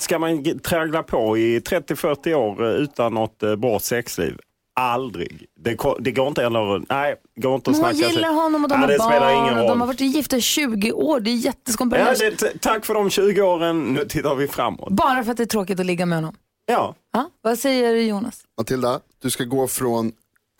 Ska 0.01 0.19
man 0.19 0.59
traggla 0.59 1.03
på 1.03 1.37
i 1.37 1.59
30-40 1.59 2.33
år 2.33 2.63
eh, 2.65 2.69
utan 2.75 3.13
något 3.13 3.43
eh, 3.43 3.55
bra 3.55 3.79
sexliv? 3.79 4.37
Aldrig. 4.79 5.45
Det, 5.59 5.77
det 5.99 6.11
går 6.11 6.27
inte 6.27 6.43
eller, 6.45 6.85
nej, 6.93 7.15
går 7.35 7.55
inte 7.55 7.69
att 7.69 7.75
hon 7.77 7.83
snacka 7.85 7.95
sig- 7.97 8.15
gillar 8.15 8.33
honom 8.33 8.63
och 8.63 8.69
de 8.69 8.81
ja, 8.81 8.87
har 8.87 8.97
barn 8.97 9.49
och 9.49 9.57
roll. 9.57 9.67
de 9.67 9.79
har 9.81 9.87
varit 9.87 9.99
gifta 10.01 10.37
i 10.37 10.41
20 10.41 10.91
år. 10.91 11.19
Det 11.19 11.29
är 11.29 11.35
Ja, 11.35 11.39
jätteskomplicerat. 11.41 12.19
det, 12.19 12.31
t- 12.31 12.57
tack 12.61 12.85
för 12.85 12.93
de 12.93 13.09
20 13.09 13.41
åren, 13.41 13.83
nu 13.93 14.05
tittar 14.05 14.35
vi 14.35 14.47
framåt. 14.47 14.89
Bara 14.89 15.23
för 15.23 15.31
att 15.31 15.37
det 15.37 15.43
är 15.43 15.47
tråkigt 15.47 15.79
att 15.79 15.85
ligga 15.85 16.05
med 16.05 16.17
honom. 16.17 16.35
Ja. 16.65 16.95
ja 17.13 17.29
vad 17.41 17.59
säger 17.59 17.95
Jonas? 17.95 18.41
Matilda, 18.57 18.99
du 19.21 19.29
ska 19.29 19.43
gå 19.43 19.67
från 19.67 20.11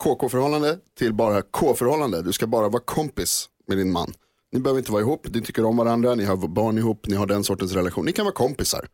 KK-förhållande 0.04 0.78
till 0.98 1.12
bara 1.14 1.42
K-förhållande. 1.42 2.22
Du 2.22 2.32
ska 2.32 2.46
bara 2.46 2.68
vara 2.68 2.82
kompis 2.84 3.48
med 3.68 3.78
din 3.78 3.92
man. 3.92 4.12
Ni 4.52 4.60
behöver 4.60 4.78
inte 4.78 4.92
vara 4.92 5.02
ihop, 5.02 5.26
ni 5.34 5.42
tycker 5.42 5.64
om 5.64 5.76
varandra, 5.76 6.14
ni 6.14 6.24
har 6.24 6.36
barn 6.36 6.78
ihop, 6.78 7.06
ni 7.06 7.16
har 7.16 7.26
den 7.26 7.44
sortens 7.44 7.72
relation. 7.72 8.04
Ni 8.04 8.12
kan 8.12 8.24
vara 8.24 8.34
kompisar. 8.34 8.86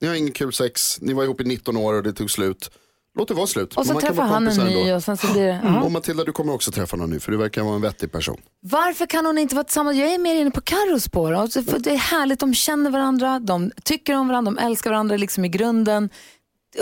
Ni 0.00 0.08
har 0.08 0.14
ingen 0.14 0.32
kul 0.32 0.52
sex, 0.52 1.00
ni 1.00 1.12
var 1.12 1.24
ihop 1.24 1.40
i 1.40 1.44
19 1.44 1.76
år 1.76 1.94
och 1.94 2.02
det 2.02 2.12
tog 2.12 2.30
slut. 2.30 2.70
Låt 3.14 3.28
det 3.28 3.34
vara 3.34 3.46
slut. 3.46 3.74
Och 3.76 3.86
så 3.86 4.00
träffar 4.00 4.22
han 4.22 4.48
en 4.48 4.66
ny 4.66 4.80
ändå. 4.80 4.94
och 4.94 5.02
sen 5.02 5.16
så 5.16 5.32
blir 5.32 5.42
det... 5.42 5.52
Mm. 5.52 5.82
Och 5.82 5.92
Matilda, 5.92 6.24
du 6.24 6.32
kommer 6.32 6.52
också 6.54 6.70
träffa 6.70 6.96
någon 6.96 7.10
ny 7.10 7.20
för 7.20 7.32
du 7.32 7.38
verkar 7.38 7.62
vara 7.62 7.74
en 7.74 7.80
vettig 7.80 8.12
person. 8.12 8.40
Varför 8.60 9.06
kan 9.06 9.26
hon 9.26 9.38
inte 9.38 9.54
vara 9.54 9.64
tillsammans? 9.64 9.96
Jag 9.96 10.14
är 10.14 10.18
mer 10.18 10.34
inne 10.34 10.50
på 10.50 10.60
Carros 10.60 11.04
spår. 11.04 11.32
Alltså, 11.32 11.62
för 11.62 11.78
det 11.78 11.90
är 11.90 11.96
härligt, 11.96 12.40
de 12.40 12.54
känner 12.54 12.90
varandra, 12.90 13.38
de 13.38 13.70
tycker 13.82 14.14
om 14.16 14.28
varandra, 14.28 14.52
de 14.52 14.66
älskar 14.66 14.90
varandra 14.90 15.16
liksom 15.16 15.44
i 15.44 15.48
grunden. 15.48 16.10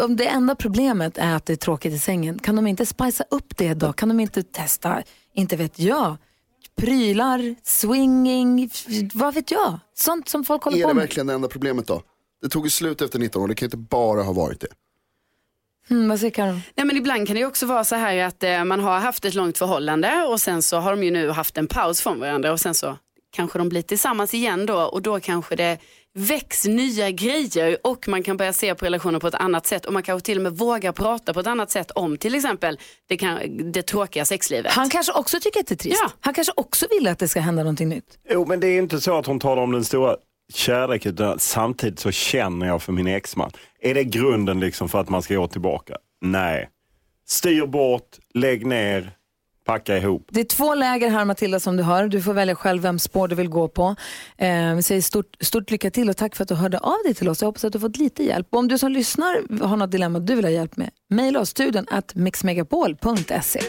Om 0.03 0.17
det 0.17 0.27
enda 0.27 0.55
problemet 0.55 1.19
är 1.19 1.35
att 1.37 1.47
det 1.47 1.53
är 1.53 1.57
tråkigt 1.57 1.93
i 1.93 1.99
sängen, 1.99 2.39
kan 2.39 2.57
de 2.57 2.67
inte 2.67 2.87
spicea 2.87 3.27
upp 3.31 3.57
det 3.57 3.75
då? 3.75 3.93
Kan 3.93 4.09
de 4.09 4.21
inte 4.21 4.43
testa, 4.43 5.03
inte 5.35 5.57
vet 5.57 5.79
jag, 5.79 6.17
prylar, 6.77 7.55
swinging, 7.63 8.71
vad 9.15 9.35
vet 9.35 9.51
jag? 9.51 9.79
Sånt 9.95 10.29
som 10.29 10.45
folk 10.45 10.63
håller 10.63 10.79
Är 10.79 10.83
på 10.83 10.89
det 10.89 10.95
med. 10.95 11.03
verkligen 11.03 11.27
det 11.27 11.33
enda 11.35 11.49
problemet 11.49 11.87
då? 11.87 12.03
Det 12.43 12.49
tog 12.49 12.67
ju 12.67 12.71
slut 12.71 13.03
efter 13.03 13.19
19 13.19 13.43
år, 13.43 13.49
det 13.49 13.55
kan 13.55 13.67
inte 13.67 13.77
bara 13.77 14.23
ha 14.23 14.33
varit 14.33 14.61
det. 14.61 14.69
Mm, 15.91 16.09
vad 16.09 16.21
säger 16.21 16.31
Karo? 16.31 16.61
Nej, 16.75 16.87
men 16.87 16.97
ibland 16.97 17.27
kan 17.27 17.37
det 17.37 17.45
också 17.45 17.67
vara 17.67 17.85
så 17.85 17.97
här 17.97 18.25
att 18.25 18.43
eh, 18.43 18.65
man 18.65 18.81
har 18.81 18.99
haft 18.99 19.25
ett 19.25 19.35
långt 19.35 19.59
förhållande 19.59 20.23
och 20.23 20.41
sen 20.41 20.63
så 20.63 20.77
har 20.77 20.91
de 20.91 21.05
ju 21.05 21.11
nu 21.11 21.31
haft 21.31 21.59
en 21.59 21.67
paus 21.67 22.01
från 22.01 22.21
varandra 22.21 22.53
och 22.53 22.61
sen 22.61 22.75
så 22.75 22.97
kanske 23.33 23.59
de 23.59 23.69
blir 23.69 23.83
tillsammans 23.83 24.35
igen 24.35 24.67
då 24.67 24.81
och 24.81 25.03
då 25.03 25.21
kanske 25.21 25.57
det 25.57 25.79
väcks 26.15 26.67
nya 26.67 27.11
grejer 27.11 27.77
och 27.83 28.09
man 28.09 28.23
kan 28.23 28.37
börja 28.37 28.53
se 28.53 28.75
på 28.75 28.85
relationer 28.85 29.19
på 29.19 29.27
ett 29.27 29.35
annat 29.35 29.67
sätt 29.67 29.87
och 29.87 29.93
man 29.93 30.03
kanske 30.03 30.27
till 30.27 30.39
och 30.39 30.43
med 30.43 30.53
vågar 30.53 30.93
prata 30.93 31.35
på 31.35 31.41
ett 31.41 31.47
annat 31.47 31.71
sätt 31.71 31.91
om 31.91 32.17
till 32.17 32.35
exempel 32.35 32.79
det, 33.09 33.17
kan, 33.17 33.39
det 33.73 33.83
tråkiga 33.83 34.25
sexlivet. 34.25 34.73
Han 34.73 34.91
kanske 34.91 35.13
också 35.13 35.41
tycker 35.41 35.61
att 35.61 35.67
det 35.67 35.75
är 35.75 35.77
trist. 35.77 36.05
Han 36.21 36.35
kanske 36.35 36.53
också 36.57 36.87
vill 36.91 37.09
att 37.09 37.19
det 37.19 37.29
ska 37.29 37.41
hända 37.41 37.63
någonting 37.63 37.89
nytt. 37.89 38.19
Jo, 38.31 38.47
men 38.47 38.61
det 38.61 38.67
är 38.67 38.79
inte 38.79 39.01
så 39.01 39.19
att 39.19 39.27
hon 39.27 39.41
talar 39.41 39.63
om 39.63 39.73
den 39.73 39.85
stora 39.85 40.17
kärlek 40.53 41.07
utan 41.07 41.39
samtidigt 41.39 41.99
så 41.99 42.11
känner 42.11 42.67
jag 42.67 42.83
för 42.83 42.93
min 42.93 43.07
exman. 43.07 43.51
Är 43.81 43.95
det 43.95 44.05
grunden 44.05 44.61
liksom 44.61 44.89
för 44.89 45.01
att 45.01 45.09
man 45.09 45.23
ska 45.23 45.35
gå 45.35 45.49
tillbaka? 45.49 45.97
Nej. 46.21 46.69
Styr 47.27 47.67
bort, 47.67 48.19
lägg 48.35 48.67
ner, 48.67 49.13
packa 49.65 49.97
ihop. 49.97 50.27
Det 50.31 50.41
är 50.41 50.45
två 50.45 50.75
läger 50.75 51.11
här 51.11 51.25
Matilda 51.25 51.61
som 51.61 51.77
du 51.77 51.83
hör. 51.83 52.09
Du 52.09 52.23
får 52.23 52.33
välja 52.33 52.55
själv 52.55 52.83
vem 52.83 52.99
spår 52.99 53.29
du 53.29 53.35
vill 53.35 53.49
gå 53.49 53.69
på. 53.69 53.97
Eh, 54.39 54.75
vi 54.75 54.83
säger 54.83 55.01
stort, 55.01 55.37
stort 55.41 55.71
lycka 55.71 55.91
till 55.91 56.11
och 56.11 56.17
tack 56.17 56.37
för 56.37 56.43
att 56.43 56.49
du 56.49 56.55
hörde 56.55 56.79
av 56.79 56.99
dig 57.05 57.15
till 57.15 57.29
oss. 57.29 57.41
Jag 57.41 57.49
hoppas 57.49 57.65
att 57.65 57.73
du 57.73 57.79
har 57.79 57.89
fått 57.89 57.97
lite 57.97 58.25
hjälp. 58.25 58.47
Och 58.51 58.59
om 58.59 58.69
du 58.69 58.79
som 58.79 58.93
lyssnar 58.93 59.65
har 59.65 59.77
något 59.77 59.91
dilemma 59.91 60.19
du 60.19 60.35
vill 60.35 60.45
ha 60.45 60.53
hjälp 60.53 60.77
med, 60.77 60.91
mejla 61.09 61.41
oss 61.41 61.49
studion 61.49 61.87
at 61.91 62.15
mixmegapol.se. 62.15 63.61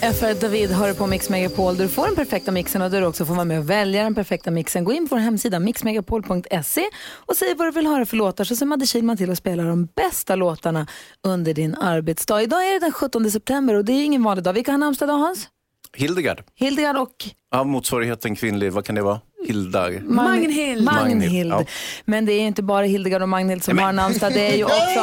FR 0.00 0.40
David 0.40 0.70
hör 0.70 0.94
på 0.94 1.06
Mix 1.06 1.28
Megapol 1.28 1.76
där 1.76 1.84
du 1.84 1.90
får 1.90 2.06
den 2.06 2.16
perfekta 2.16 2.52
mixen 2.52 2.82
och 2.82 2.90
där 2.90 3.00
du 3.00 3.06
också 3.06 3.26
får 3.26 3.34
vara 3.34 3.44
med 3.44 3.58
och 3.58 3.70
välja 3.70 4.02
den 4.02 4.14
perfekta 4.14 4.50
mixen. 4.50 4.84
Gå 4.84 4.92
in 4.92 5.08
på 5.08 5.14
vår 5.14 5.20
hemsida 5.20 5.58
mixmegapol.se 5.58 6.84
och 7.12 7.36
säg 7.36 7.54
vad 7.54 7.66
du 7.66 7.70
vill 7.70 7.86
höra 7.86 8.06
för 8.06 8.16
låtar 8.16 8.44
så 8.44 8.56
ser 8.56 8.66
Madde 8.66 8.86
Kihlman 8.86 9.16
till 9.16 9.30
att 9.30 9.38
spela 9.38 9.62
de 9.62 9.88
bästa 9.96 10.36
låtarna 10.36 10.86
under 11.26 11.54
din 11.54 11.74
arbetsdag. 11.74 12.42
Idag 12.42 12.66
är 12.68 12.72
det 12.72 12.78
den 12.78 12.92
17 12.92 13.30
september 13.30 13.74
och 13.74 13.84
det 13.84 13.92
är 13.92 14.04
ingen 14.04 14.22
vanlig 14.22 14.44
dag. 14.44 14.52
Vilka 14.52 14.70
har 14.70 14.78
namnsdag 14.78 15.06
idag 15.06 15.18
Hans? 15.18 15.48
Hildegard. 15.96 16.42
Hildegard 16.54 16.96
och 16.96 17.14
Ja, 17.50 17.64
motsvarigheten 17.64 18.36
kvinnlig, 18.36 18.72
vad 18.72 18.84
kan 18.84 18.94
det 18.94 19.02
vara? 19.02 19.20
Hildar. 19.46 20.00
Magnhild. 20.04 20.84
Magnhild. 20.84 21.52
Ja. 21.52 21.64
Men 22.04 22.26
det 22.26 22.32
är 22.32 22.40
ju 22.40 22.46
inte 22.46 22.62
bara 22.62 22.84
Hildegard 22.86 23.22
och 23.22 23.28
Magnhild 23.28 23.64
som 23.64 23.78
har 23.78 23.92
namnsdag, 23.92 24.32
det 24.32 24.52
är 24.52 24.56
ju 24.56 24.64
också 24.64 25.00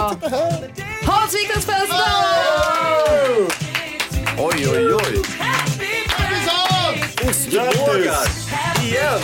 Hans 1.05 1.35
Wiklunds 1.35 1.65
födelsedag! 1.65 3.66
Oj, 4.39 4.67
oj, 4.69 4.93
oj. 4.93 5.21
Ostbågar! 7.29 8.27
Igen! 8.83 9.19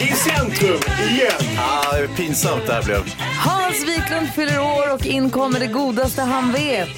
I 0.00 0.06
centrum, 0.14 0.80
igen! 1.10 1.58
Ah, 1.58 1.92
det 1.96 2.02
är 2.02 2.08
pinsamt 2.08 2.66
det 2.66 2.72
här 2.72 2.82
blev. 2.82 3.14
Hans 3.44 3.82
Wiklund 3.88 4.28
fyller 4.34 4.60
år 4.60 4.94
och 4.94 5.06
in 5.06 5.30
kommer 5.30 5.60
det 5.60 5.66
godaste 5.66 6.22
han 6.22 6.52
vet. 6.52 6.88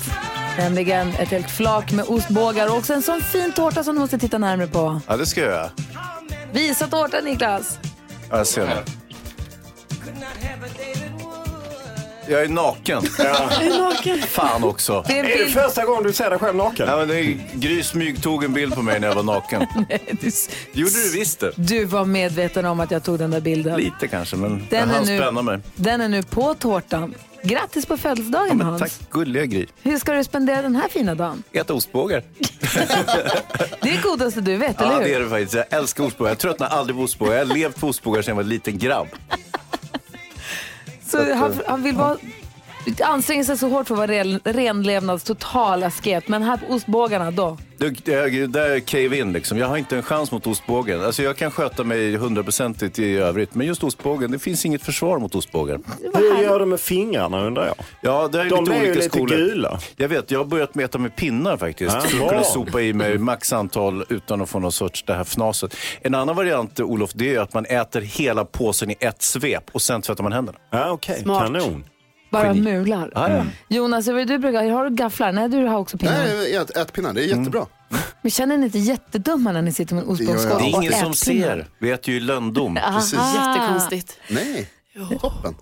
Nämligen 0.58 1.08
ett 1.08 1.28
helt 1.28 1.50
flak 1.50 1.92
med 1.92 2.04
ostbågar 2.08 2.68
och 2.70 2.76
också 2.76 2.94
en 2.94 3.02
sån 3.02 3.20
fin 3.20 3.52
tårta 3.52 3.84
som 3.84 3.94
du 3.94 4.00
måste 4.00 4.18
titta 4.18 4.38
närmare 4.38 4.66
på. 4.66 5.00
Ja, 5.06 5.16
det 5.16 5.26
ska 5.26 5.40
jag 5.40 5.50
göra. 5.50 5.70
Visa 6.52 6.86
tårtan 6.86 7.24
Niklas. 7.24 7.78
Ja, 8.30 8.36
jag 8.36 8.46
ser 8.46 8.66
det. 8.66 8.82
Jag 12.32 12.42
är 12.44 12.48
naken. 12.48 12.98
Är 13.18 13.60
du 13.70 13.78
naken? 13.78 14.22
Fan 14.22 14.64
också. 14.64 15.04
Det 15.06 15.12
är 15.12 15.18
en 15.18 15.24
Är 15.24 15.28
det 15.38 15.44
bild- 15.44 15.52
första 15.54 15.84
gången 15.84 16.02
du 16.02 16.12
ser 16.12 16.30
dig 16.30 16.38
själv 16.38 16.56
naken? 16.56 16.86
Ja, 16.88 16.96
men 16.96 17.08
det 17.08 17.20
är, 17.20 17.36
Gry 17.54 17.82
smyg 17.82 18.22
tog 18.22 18.44
en 18.44 18.52
bild 18.52 18.74
på 18.74 18.82
mig 18.82 19.00
när 19.00 19.08
jag 19.08 19.14
var 19.14 19.22
naken. 19.22 19.60
Gjorde 20.72 20.90
du 21.02 21.10
visst 21.18 21.40
det? 21.40 21.52
Du 21.56 21.84
var 21.84 22.04
medveten 22.04 22.64
om 22.66 22.80
att 22.80 22.90
jag 22.90 23.02
tog 23.02 23.18
den 23.18 23.30
där 23.30 23.40
bilden. 23.40 23.76
Lite 23.80 24.08
kanske, 24.08 24.36
men 24.36 24.50
Den 24.50 24.88
den 24.88 24.90
är 24.90 25.04
nu- 25.04 25.18
spänna 25.18 25.42
mig. 25.42 25.58
Den 25.74 26.00
är 26.00 26.08
nu 26.08 26.22
på 26.22 26.54
tårtan. 26.54 27.14
Grattis 27.44 27.86
på 27.86 27.96
födelsedagen 27.96 28.48
Ja, 28.48 28.54
men 28.54 28.66
Hans. 28.66 28.80
tack 28.82 28.92
gulliga 29.10 29.44
Gry. 29.44 29.66
Hur 29.82 29.98
ska 29.98 30.12
du 30.12 30.24
spendera 30.24 30.62
den 30.62 30.76
här 30.76 30.88
fina 30.88 31.14
dagen? 31.14 31.42
Äta 31.52 31.74
ostbågar. 31.74 32.22
Det 33.80 33.88
är 33.90 33.92
det 33.96 34.02
godaste 34.02 34.40
du 34.40 34.56
vet, 34.56 34.76
Ja, 34.78 34.84
eller 34.84 34.96
hur? 34.96 35.04
det 35.04 35.14
är 35.14 35.20
det 35.20 35.28
faktiskt. 35.30 35.54
Jag 35.54 35.64
älskar 35.70 36.04
ostbågar. 36.04 36.30
Jag 36.30 36.38
tröttnar 36.38 36.68
aldrig 36.68 36.96
på 36.96 37.02
ostbågar. 37.02 37.32
Jag 37.32 37.46
har 37.46 37.54
levt 37.54 37.80
på 37.80 37.88
ostbågar 37.88 38.22
sedan 38.22 38.30
jag 38.32 38.36
var 38.36 38.42
en 38.42 38.48
liten 38.48 38.78
grabb. 38.78 39.08
Så 41.12 41.34
han, 41.34 41.60
han 41.66 41.82
vill 41.82 41.94
vara, 41.96 42.16
anstränger 43.02 43.44
sig 43.44 43.58
så 43.58 43.68
hårt 43.68 43.86
för 43.88 43.94
att 43.94 43.98
vara 43.98 44.10
ren, 44.10 44.40
renlevnads 44.44 45.24
total 45.24 45.82
asket. 45.82 46.28
Men 46.28 46.42
här 46.42 46.56
på 46.56 46.74
ostbågarna 46.74 47.30
då? 47.30 47.58
Det, 47.78 47.90
det, 48.04 48.46
det 48.46 48.60
är 48.74 48.80
cave 48.80 49.18
in 49.18 49.32
liksom. 49.32 49.58
Jag 49.58 49.66
har 49.66 49.76
inte 49.76 49.96
en 49.96 50.02
chans 50.02 50.32
mot 50.32 50.46
ostbågen. 50.46 51.04
Alltså 51.04 51.22
jag 51.22 51.36
kan 51.36 51.50
sköta 51.50 51.84
mig 51.84 52.16
hundraprocentigt 52.16 52.98
i 52.98 53.16
övrigt. 53.16 53.54
Men 53.54 53.66
just 53.66 53.84
ostbågen, 53.84 54.30
det 54.30 54.38
finns 54.38 54.66
inget 54.66 54.82
försvar 54.82 55.18
mot 55.18 55.34
ostbågen. 55.34 55.84
Hur 56.14 56.42
gör 56.42 56.58
du 56.60 56.66
med 56.66 56.80
fingrarna 56.80 57.44
undrar 57.44 57.66
jag? 57.66 57.74
Ja, 58.00 58.28
det 58.32 58.40
är 58.40 58.44
De 58.50 58.64
lite 58.64 58.76
är 58.76 58.82
ju 58.84 58.94
lite 58.94 59.08
skolor. 59.08 59.36
gula. 59.36 59.78
Jag 59.96 60.08
vet, 60.08 60.30
jag 60.30 60.38
har 60.40 60.44
börjat 60.44 60.74
meta 60.74 60.98
med 60.98 61.16
pinnar 61.16 61.56
faktiskt. 61.56 61.96
Ah, 61.96 62.00
för 62.00 62.22
att 62.24 62.28
kunna 62.30 62.44
sopa 62.44 62.80
i 62.82 62.92
mig 62.92 63.18
max 63.18 63.52
antal 63.52 64.04
utan 64.08 64.40
att 64.40 64.48
få 64.50 64.58
någon 64.58 64.72
sorts 64.72 65.02
det 65.06 65.14
här 65.14 65.24
fnaset. 65.24 65.76
En 66.02 66.14
annan 66.14 66.36
variant, 66.36 66.80
Olof, 66.80 67.10
det 67.14 67.34
är 67.34 67.40
att 67.40 67.54
man 67.54 67.64
äter 67.66 68.00
hela 68.00 68.44
påsen 68.44 68.90
i 68.90 68.96
ett 69.00 69.22
svep 69.22 69.64
och 69.72 69.82
sen 69.82 70.02
tvättar 70.02 70.22
man 70.22 70.32
händerna. 70.32 70.58
Ja, 70.70 70.90
okej. 70.90 71.20
Smart. 71.22 71.42
Kanon. 71.42 71.84
Bara 72.32 72.46
Geni. 72.46 72.60
mular. 72.60 73.10
Ja, 73.14 73.30
ja. 73.30 73.44
Jonas, 73.68 74.08
hur 74.08 74.14
är 74.14 74.18
det 74.18 74.24
du 74.24 74.38
brukar, 74.38 74.70
har 74.70 74.84
du 74.84 74.96
gafflar? 74.96 75.32
Nej, 75.32 75.48
du 75.48 75.64
har 75.66 75.78
också 75.78 75.98
pinnar. 75.98 76.24
Nej, 76.24 76.56
ät, 76.56 76.76
ätpinnar, 76.76 77.12
det 77.12 77.20
är 77.20 77.38
jättebra. 77.38 77.66
Men 78.22 78.30
känner 78.30 78.56
ni 78.56 78.64
inte 78.66 78.78
jättedumma 78.78 79.52
när 79.52 79.62
ni 79.62 79.72
sitter 79.72 79.94
med 79.94 80.02
en 80.02 80.08
Det 80.08 80.12
ostbågsskål 80.12 80.52
är 80.52 80.76
och 80.76 80.82
ingen 80.84 80.92
som 80.92 81.14
ser. 81.14 81.66
Vi 81.78 81.90
äter 81.90 82.14
ju 82.14 82.20
lönndom. 82.20 82.76
Aha. 82.76 83.00
Jättekonstigt. 83.34 84.18
Nej. 84.28 84.68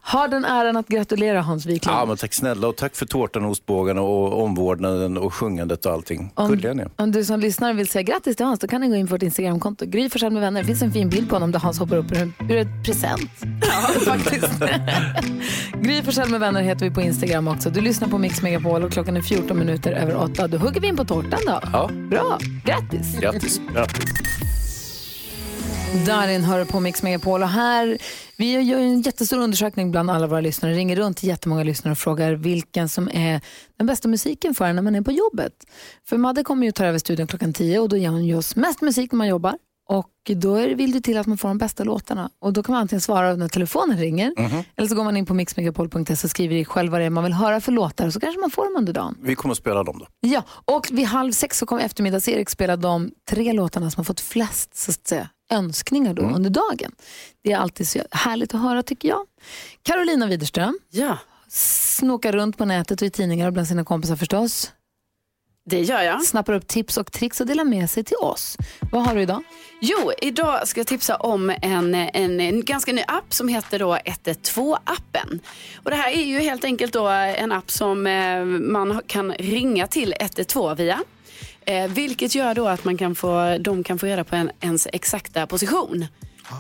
Har 0.01 0.29
den 0.29 0.45
äran 0.45 0.77
att 0.77 0.89
gratulera 0.89 1.43
Hans 1.43 1.67
Wiklund. 1.67 1.99
Ja, 1.99 2.05
men 2.07 2.17
tack 2.17 2.35
snälla 2.35 2.69
och 2.69 2.77
tack 2.77 2.97
för 2.97 3.07
tårtan 3.07 3.45
och 3.45 3.51
ostbågarna 3.51 4.01
och 4.01 4.43
omvårdnaden 4.45 5.19
och 5.19 5.35
sjungandet 5.35 5.87
och 5.87 5.93
allting. 5.93 6.33
Om, 6.35 6.49
Gulliga 6.49 6.75
ni 6.75 6.85
om 6.97 7.13
du 7.13 7.25
som 7.25 7.41
lyssnare 7.41 7.73
vill 7.73 7.89
säga 7.89 8.03
grattis 8.03 8.37
till 8.37 8.47
Hans, 8.47 8.61
då 8.61 8.69
kan 8.69 8.81
ni 8.81 8.89
gå 8.89 8.95
in 8.95 9.07
på 9.07 9.15
vårt 9.15 9.23
Instagramkonto. 9.23 9.87
Gry 9.87 10.11
Forssell 10.11 10.33
med 10.33 10.41
vänner. 10.43 10.61
Det 10.61 10.67
finns 10.67 10.83
en 10.83 10.93
fin 10.93 11.09
bild 11.09 11.29
på 11.29 11.35
honom 11.35 11.53
där 11.53 11.59
Hans 11.59 11.79
hoppar 11.79 11.97
upp 11.97 12.13
ur, 12.13 12.33
ur 12.51 12.57
ett 12.57 12.85
present. 12.85 13.31
Ja, 13.63 14.01
faktiskt. 14.05 14.61
Gry 15.83 16.03
Forssell 16.03 16.31
med 16.31 16.41
vänner 16.41 16.63
heter 16.63 16.89
vi 16.89 16.95
på 16.95 17.01
Instagram 17.01 17.49
också. 17.49 17.71
Du 17.71 17.81
lyssnar 17.81 18.09
på 18.09 18.19
Mix 18.19 18.43
Megapol 18.43 18.85
och 18.85 18.93
klockan 18.93 19.17
är 19.17 19.23
14 19.23 19.59
minuter 19.59 19.93
över 19.93 20.17
8. 20.17 20.49
Då 20.49 20.59
hugger 20.59 20.81
vi 20.81 20.87
in 20.87 20.97
på 20.97 21.05
tårtan 21.05 21.41
då. 21.47 21.61
Ja. 21.73 21.91
Bra, 22.11 22.39
grattis. 22.65 23.21
Grattis. 23.21 23.61
Grattis. 23.75 24.40
Darin 26.07 26.43
hör 26.45 26.65
på 26.65 26.81
Mix 26.81 27.03
Megapol 27.03 27.43
och 27.43 27.49
här, 27.49 27.99
vi 28.37 28.61
gör 28.61 28.79
en 28.79 29.01
jättestor 29.03 29.39
undersökning 29.39 29.91
bland 29.91 30.11
alla 30.11 30.27
våra 30.27 30.41
lyssnare, 30.41 30.73
ringer 30.75 30.97
runt 30.97 31.17
till 31.17 31.29
jättemånga 31.29 31.63
lyssnare 31.63 31.93
och 31.93 31.99
frågar 31.99 32.33
vilken 32.33 32.89
som 32.89 33.09
är 33.13 33.41
den 33.79 33.87
bästa 33.87 34.09
musiken 34.09 34.55
för 34.55 34.73
när 34.73 34.83
man 34.83 34.95
är 34.95 35.03
på 35.03 35.13
jobbet. 35.13 35.53
För 36.09 36.17
Madde 36.17 36.43
kommer 36.45 36.67
ju 36.67 36.73
ta 36.73 36.85
över 36.85 36.99
studion 36.99 37.27
klockan 37.27 37.53
10 37.53 37.79
och 37.79 37.89
då 37.89 37.97
ger 37.97 38.09
hon 38.09 38.25
ju 38.25 38.35
oss 38.37 38.57
mest 38.57 38.81
musik 38.83 39.13
när 39.13 39.17
man 39.17 39.29
jobbar. 39.29 39.55
Och 39.89 40.11
då 40.37 40.55
är- 40.55 40.75
vill 40.75 40.93
det 40.93 41.01
till 41.01 41.19
att 41.19 41.27
man 41.27 41.39
får 41.39 41.49
de 41.49 41.59
bästa 41.59 41.85
låtarna. 41.85 42.31
Och 42.41 42.53
då 42.53 42.63
kan 42.63 42.73
man 42.73 42.81
antingen 42.83 43.01
svara 43.01 43.35
när 43.37 43.49
telefonen 43.49 43.99
ringer 43.99 44.33
eller 44.77 44.89
så 44.89 44.95
går 44.95 45.05
man 45.05 45.17
in 45.17 45.27
på 45.27 45.35
mixmegapol.se 45.35 46.13
och 46.13 46.31
skriver 46.31 46.57
i 46.57 46.65
själv 46.65 46.93
vad 46.93 47.01
det 47.01 47.05
är 47.05 47.11
man 47.11 47.25
vill 47.25 47.33
höra 47.33 47.61
för 47.61 47.73
låtar 47.73 48.07
och 48.07 48.13
så 48.13 48.21
kanske 48.21 48.41
man 48.41 48.51
får 48.51 48.65
dem 48.65 48.75
under 48.77 48.93
dagen. 48.93 49.17
Vi 49.23 49.35
kommer 49.35 49.53
att 49.53 49.59
spela 49.59 49.83
dem 49.85 49.99
då. 49.99 50.07
Ja, 50.21 50.43
och 50.65 50.89
vid 50.93 51.07
halv 51.07 51.33
sex 51.33 51.59
så 51.59 51.67
kommer 51.67 51.83
eftermiddags-Erik 51.83 52.51
spela 52.51 52.77
de 52.77 53.11
tre 53.31 53.53
låtarna 53.53 53.91
som 53.91 54.01
har 54.01 54.05
fått 54.05 54.21
flest 54.21 54.77
så 54.77 54.91
att 54.91 55.07
säga, 55.07 55.29
önskningar 55.51 56.15
då 56.15 56.23
under 56.23 56.51
dagen. 56.51 56.93
Det 57.45 57.53
är 57.53 57.57
alltid 57.59 57.89
så 57.89 57.99
härligt 58.11 58.55
att 58.55 58.61
höra 58.61 58.83
tycker 58.83 59.09
jag. 59.09 59.27
Carolina 59.83 60.27
Widerström 60.27 60.79
Ja. 60.91 61.19
snokar 61.49 62.33
runt 62.33 62.59
på 62.59 62.65
nätet 62.65 63.03
och 63.03 63.07
i 63.07 63.11
tidningar 63.11 63.47
och 63.47 63.53
bland 63.53 63.69
sina 63.69 63.85
kompisar 63.85 64.17
förstås. 64.17 64.73
Det 65.67 65.81
gör 65.81 66.03
jag. 66.03 66.25
Snappar 66.25 66.53
upp 66.53 66.67
tips 66.67 66.97
och 66.97 67.13
tricks 67.13 67.41
och 67.41 67.47
delar 67.47 67.65
med 67.65 67.91
sig 67.91 68.05
till 68.05 68.17
oss. 68.17 68.57
Vad 68.93 69.07
har 69.07 69.15
du 69.15 69.23
idag? 69.23 69.43
Jo, 69.81 70.13
idag 70.23 70.69
ska 70.69 70.81
jag 70.81 70.87
tipsa 70.87 71.17
om 71.17 71.51
en, 71.63 71.95
en, 71.95 72.41
en 72.41 72.65
ganska 72.65 72.93
ny 72.93 73.03
app 73.09 73.35
som 73.35 73.49
heter 73.49 73.79
då 73.79 73.97
112-appen. 73.97 75.39
Och 75.85 75.91
det 75.91 75.97
här 75.97 76.11
är 76.13 76.23
ju 76.25 76.39
helt 76.41 76.65
enkelt 76.65 76.93
då 76.93 77.07
en 77.09 77.53
app 77.53 77.71
som 77.71 78.07
eh, 78.07 78.45
man 78.45 79.03
kan 79.07 79.33
ringa 79.33 79.87
till 79.87 80.15
112 80.21 80.77
via. 80.77 80.99
Eh, 81.67 81.89
vilket 81.91 82.35
gör 82.35 82.55
då 82.55 82.69
att 82.69 82.85
man 82.85 82.97
kan 82.97 83.15
få, 83.15 83.57
de 83.61 83.85
kan 83.85 83.99
få 83.99 84.07
reda 84.07 84.25
på 84.25 84.37
en, 84.37 84.51
ens 84.61 84.89
exakta 84.93 85.47
position. 85.47 86.07